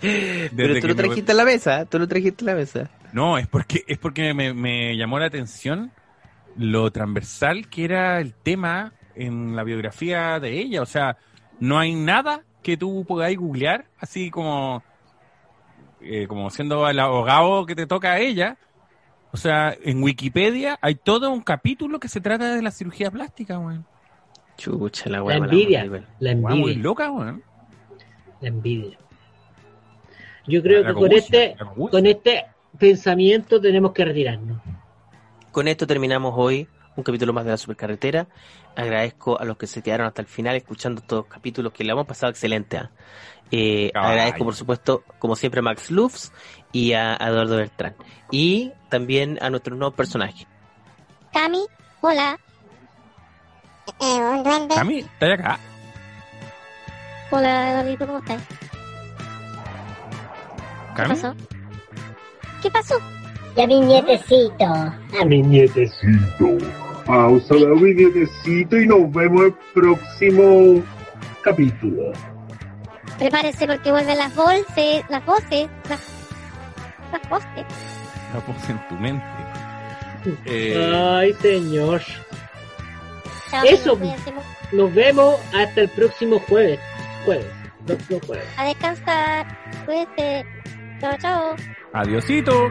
Pero 0.00 0.48
Desde 0.52 0.74
tú 0.74 0.80
que 0.82 0.88
lo 0.88 0.94
me- 0.94 1.02
trajiste 1.02 1.32
a 1.32 1.34
la 1.34 1.44
mesa, 1.44 1.84
tú 1.84 1.98
lo 1.98 2.06
trajiste 2.06 2.44
a 2.44 2.46
la 2.46 2.54
mesa. 2.54 2.90
No, 3.12 3.36
es 3.38 3.46
porque, 3.48 3.84
es 3.86 3.98
porque 3.98 4.32
me, 4.34 4.54
me 4.54 4.96
llamó 4.96 5.18
la 5.18 5.26
atención 5.26 5.90
lo 6.56 6.90
transversal 6.90 7.68
que 7.68 7.84
era 7.84 8.20
el 8.20 8.34
tema 8.34 8.92
en 9.14 9.56
la 9.56 9.64
biografía 9.64 10.38
de 10.40 10.58
ella. 10.58 10.82
O 10.82 10.86
sea, 10.86 11.16
no 11.58 11.78
hay 11.78 11.94
nada 11.94 12.42
que 12.62 12.76
tú 12.76 13.04
podáis 13.06 13.38
googlear, 13.38 13.86
así 13.98 14.30
como, 14.30 14.82
eh, 16.00 16.26
como 16.26 16.50
siendo 16.50 16.88
el 16.88 16.98
abogado 17.00 17.66
que 17.66 17.74
te 17.74 17.86
toca 17.86 18.12
a 18.12 18.18
ella. 18.18 18.56
O 19.32 19.36
sea, 19.36 19.76
en 19.82 20.02
Wikipedia 20.02 20.78
hay 20.80 20.94
todo 20.94 21.30
un 21.30 21.42
capítulo 21.42 22.00
que 22.00 22.08
se 22.08 22.20
trata 22.20 22.54
de 22.54 22.62
la 22.62 22.70
cirugía 22.70 23.10
plástica, 23.10 23.58
weón. 23.58 23.84
Chucha, 24.56 25.10
la 25.10 25.18
La 25.18 25.22
weá. 25.24 25.36
envidia. 25.36 25.84
La 26.18 26.32
Weá, 26.32 26.54
muy 26.54 26.70
envidia. 26.72 26.82
loca, 26.82 27.10
weón. 27.10 27.42
La 28.40 28.48
envidia. 28.48 28.98
Yo 30.46 30.62
creo 30.62 30.82
La 30.82 30.88
que 30.88 30.94
con 30.94 31.12
este, 31.12 31.56
la 31.58 31.66
con 31.90 32.06
este 32.06 32.46
pensamiento 32.78 33.60
tenemos 33.60 33.92
que 33.92 34.04
retirarnos. 34.04 34.60
Con 35.52 35.68
esto 35.68 35.86
terminamos 35.86 36.32
hoy 36.36 36.66
un 36.98 37.04
capítulo 37.04 37.32
más 37.32 37.44
de 37.44 37.52
la 37.52 37.56
supercarretera. 37.56 38.26
Agradezco 38.74 39.40
a 39.40 39.44
los 39.44 39.56
que 39.56 39.68
se 39.68 39.82
quedaron 39.82 40.08
hasta 40.08 40.20
el 40.20 40.26
final 40.26 40.56
escuchando 40.56 41.00
estos 41.00 41.26
capítulos 41.26 41.72
que 41.72 41.84
le 41.84 41.92
hemos 41.92 42.06
pasado 42.06 42.30
excelente. 42.30 42.76
¿ah? 42.76 42.90
Eh, 43.52 43.92
agradezco, 43.94 44.44
por 44.44 44.56
supuesto, 44.56 45.04
como 45.20 45.36
siempre, 45.36 45.60
a 45.60 45.62
Max 45.62 45.92
Lufs 45.92 46.32
y 46.72 46.94
a, 46.94 47.12
a 47.14 47.28
Eduardo 47.28 47.56
Beltrán. 47.56 47.94
Y 48.32 48.72
también 48.88 49.38
a 49.40 49.48
nuestros 49.48 49.78
nuevos 49.78 49.94
personajes. 49.94 50.46
Cami, 51.32 51.64
hola. 52.00 52.36
Eh, 54.00 54.20
un 54.20 54.42
duende. 54.42 54.74
Cami, 54.74 54.98
¿estás 54.98 55.38
acá? 55.38 55.60
Hola, 57.30 57.70
Eduardito, 57.72 58.06
¿cómo 58.06 58.18
estás? 58.18 58.42
¿Qué 60.96 61.02
pasó? 61.04 61.34
¿Qué 62.60 62.70
pasó? 62.72 62.94
Ya 63.54 63.66
mi 63.68 63.80
nietecito. 63.80 64.64
A 64.64 65.24
mi 65.24 65.42
nietecito. 65.42 66.87
Pausa 67.08 67.54
la 67.54 67.70
nietecito 67.70 68.76
y 68.76 68.86
nos 68.86 69.10
vemos 69.10 69.44
el 69.44 69.54
próximo 69.72 70.84
capítulo. 71.42 72.12
Prepárese 73.18 73.66
porque 73.66 73.90
vuelven 73.90 74.18
las 74.18 74.36
voces, 74.36 75.02
las 75.08 75.24
voces, 75.24 75.70
las, 75.88 76.00
las 77.10 77.30
voces. 77.30 77.64
La 78.34 78.40
puse 78.40 78.72
en 78.72 78.88
tu 78.88 78.94
mente. 78.96 79.24
Eh, 80.44 80.92
Ay, 80.94 81.32
señor. 81.34 82.02
Chao, 83.50 83.64
Eso. 83.64 83.96
mucho. 83.96 84.14
Nos 84.72 84.92
vemos 84.92 85.36
hasta 85.54 85.82
el 85.82 85.88
próximo 85.90 86.38
jueves. 86.40 86.78
Jueves. 87.24 87.46
Próximo 87.86 88.20
jueves. 88.26 88.46
A 88.58 88.64
descansar. 88.66 89.46
Cuídense. 89.86 90.44
Chao, 91.00 91.16
chao. 91.18 91.56
adiosito. 91.94 92.68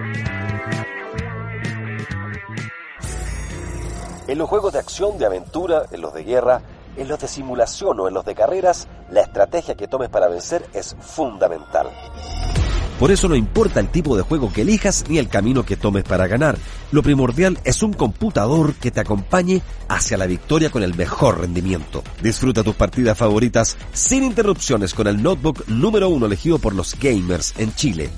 En 4.27 4.37
los 4.37 4.49
juegos 4.49 4.73
de 4.73 4.79
acción, 4.79 5.17
de 5.17 5.25
aventura, 5.25 5.85
en 5.89 6.01
los 6.01 6.13
de 6.13 6.25
guerra, 6.25 6.61
en 6.97 7.07
los 7.07 7.17
de 7.17 7.29
simulación 7.29 7.97
o 8.01 8.09
en 8.09 8.13
los 8.13 8.25
de 8.25 8.35
carreras, 8.35 8.89
la 9.09 9.21
estrategia 9.21 9.75
que 9.75 9.87
tomes 9.87 10.09
para 10.09 10.27
vencer 10.27 10.65
es 10.73 10.97
fundamental. 10.99 11.87
Por 12.99 13.11
eso 13.11 13.29
no 13.29 13.35
importa 13.35 13.79
el 13.79 13.89
tipo 13.89 14.17
de 14.17 14.23
juego 14.23 14.51
que 14.51 14.63
elijas 14.63 15.05
ni 15.07 15.17
el 15.17 15.29
camino 15.29 15.63
que 15.63 15.77
tomes 15.77 16.03
para 16.03 16.27
ganar. 16.27 16.57
Lo 16.91 17.03
primordial 17.03 17.57
es 17.63 17.83
un 17.83 17.93
computador 17.93 18.73
que 18.73 18.91
te 18.91 18.99
acompañe 18.99 19.61
hacia 19.87 20.17
la 20.17 20.25
victoria 20.25 20.71
con 20.71 20.83
el 20.83 20.95
mejor 20.95 21.39
rendimiento. 21.39 22.03
Disfruta 22.21 22.63
tus 22.63 22.75
partidas 22.75 23.17
favoritas 23.17 23.77
sin 23.93 24.23
interrupciones 24.23 24.93
con 24.93 25.07
el 25.07 25.23
notebook 25.23 25.67
número 25.67 26.09
uno 26.09 26.25
elegido 26.25 26.59
por 26.59 26.73
los 26.73 26.99
gamers 26.99 27.53
en 27.59 27.73
Chile. 27.75 28.09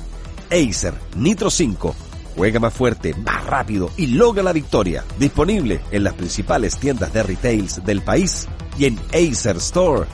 Acer 0.50 0.96
Nitro 1.16 1.52
5, 1.52 1.96
Juega 2.40 2.62
más 2.62 2.74
fuerte, 2.74 3.14
más 3.16 3.46
rápido 3.48 3.92
y 3.98 4.08
logra 4.08 4.42
la 4.42 4.54
victoria. 4.54 5.04
Disponible 5.20 5.82
en 5.92 6.06
las 6.06 6.14
principales 6.14 6.78
tiendas 6.78 7.12
de 7.12 7.22
retails 7.22 7.84
del 7.84 8.02
país 8.02 8.48
y 8.78 8.86
en 8.86 8.98
acerstore.cl. 9.14 10.08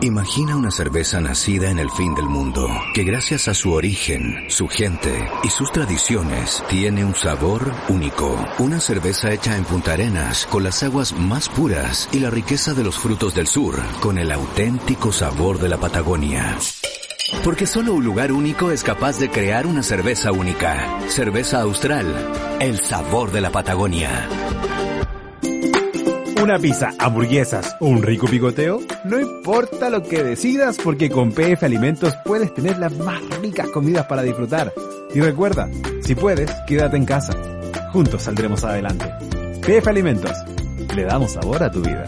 Imagina 0.00 0.56
una 0.56 0.70
cerveza 0.70 1.20
nacida 1.20 1.70
en 1.70 1.80
el 1.80 1.90
fin 1.90 2.14
del 2.14 2.26
mundo, 2.26 2.68
que 2.94 3.02
gracias 3.02 3.48
a 3.48 3.54
su 3.54 3.72
origen, 3.72 4.44
su 4.48 4.68
gente 4.68 5.28
y 5.42 5.48
sus 5.48 5.72
tradiciones 5.72 6.62
tiene 6.68 7.04
un 7.04 7.16
sabor 7.16 7.72
único. 7.88 8.38
Una 8.60 8.78
cerveza 8.78 9.32
hecha 9.32 9.56
en 9.56 9.64
Punta 9.64 9.94
Arenas 9.94 10.46
con 10.46 10.62
las 10.62 10.84
aguas 10.84 11.12
más 11.18 11.48
puras 11.48 12.08
y 12.12 12.20
la 12.20 12.30
riqueza 12.30 12.74
de 12.74 12.84
los 12.84 12.96
frutos 12.96 13.34
del 13.34 13.48
sur, 13.48 13.82
con 13.98 14.18
el 14.18 14.30
auténtico 14.30 15.10
sabor 15.10 15.58
de 15.58 15.68
la 15.68 15.78
Patagonia. 15.78 16.56
Porque 17.42 17.66
solo 17.66 17.94
un 17.94 18.04
lugar 18.04 18.30
único 18.30 18.70
es 18.70 18.84
capaz 18.84 19.18
de 19.18 19.30
crear 19.30 19.66
una 19.66 19.82
cerveza 19.82 20.30
única. 20.30 21.00
Cerveza 21.08 21.60
Austral, 21.60 22.06
el 22.60 22.78
sabor 22.78 23.32
de 23.32 23.40
la 23.40 23.50
Patagonia. 23.50 24.28
Una 26.42 26.56
pizza, 26.56 26.90
hamburguesas 27.00 27.76
o 27.80 27.86
un 27.86 28.00
rico 28.00 28.28
picoteo? 28.28 28.80
No 29.04 29.18
importa 29.18 29.90
lo 29.90 30.04
que 30.04 30.22
decidas 30.22 30.76
porque 30.82 31.10
con 31.10 31.32
PF 31.32 31.64
Alimentos 31.64 32.14
puedes 32.24 32.54
tener 32.54 32.78
las 32.78 32.96
más 32.96 33.20
ricas 33.40 33.68
comidas 33.70 34.06
para 34.06 34.22
disfrutar. 34.22 34.72
Y 35.12 35.20
recuerda, 35.20 35.68
si 36.00 36.14
puedes, 36.14 36.48
quédate 36.66 36.96
en 36.96 37.06
casa. 37.06 37.32
Juntos 37.92 38.22
saldremos 38.22 38.62
adelante. 38.62 39.10
PF 39.66 39.88
Alimentos. 39.88 40.32
Le 40.94 41.02
damos 41.02 41.32
sabor 41.32 41.60
a 41.60 41.72
tu 41.72 41.80
vida. 41.82 42.04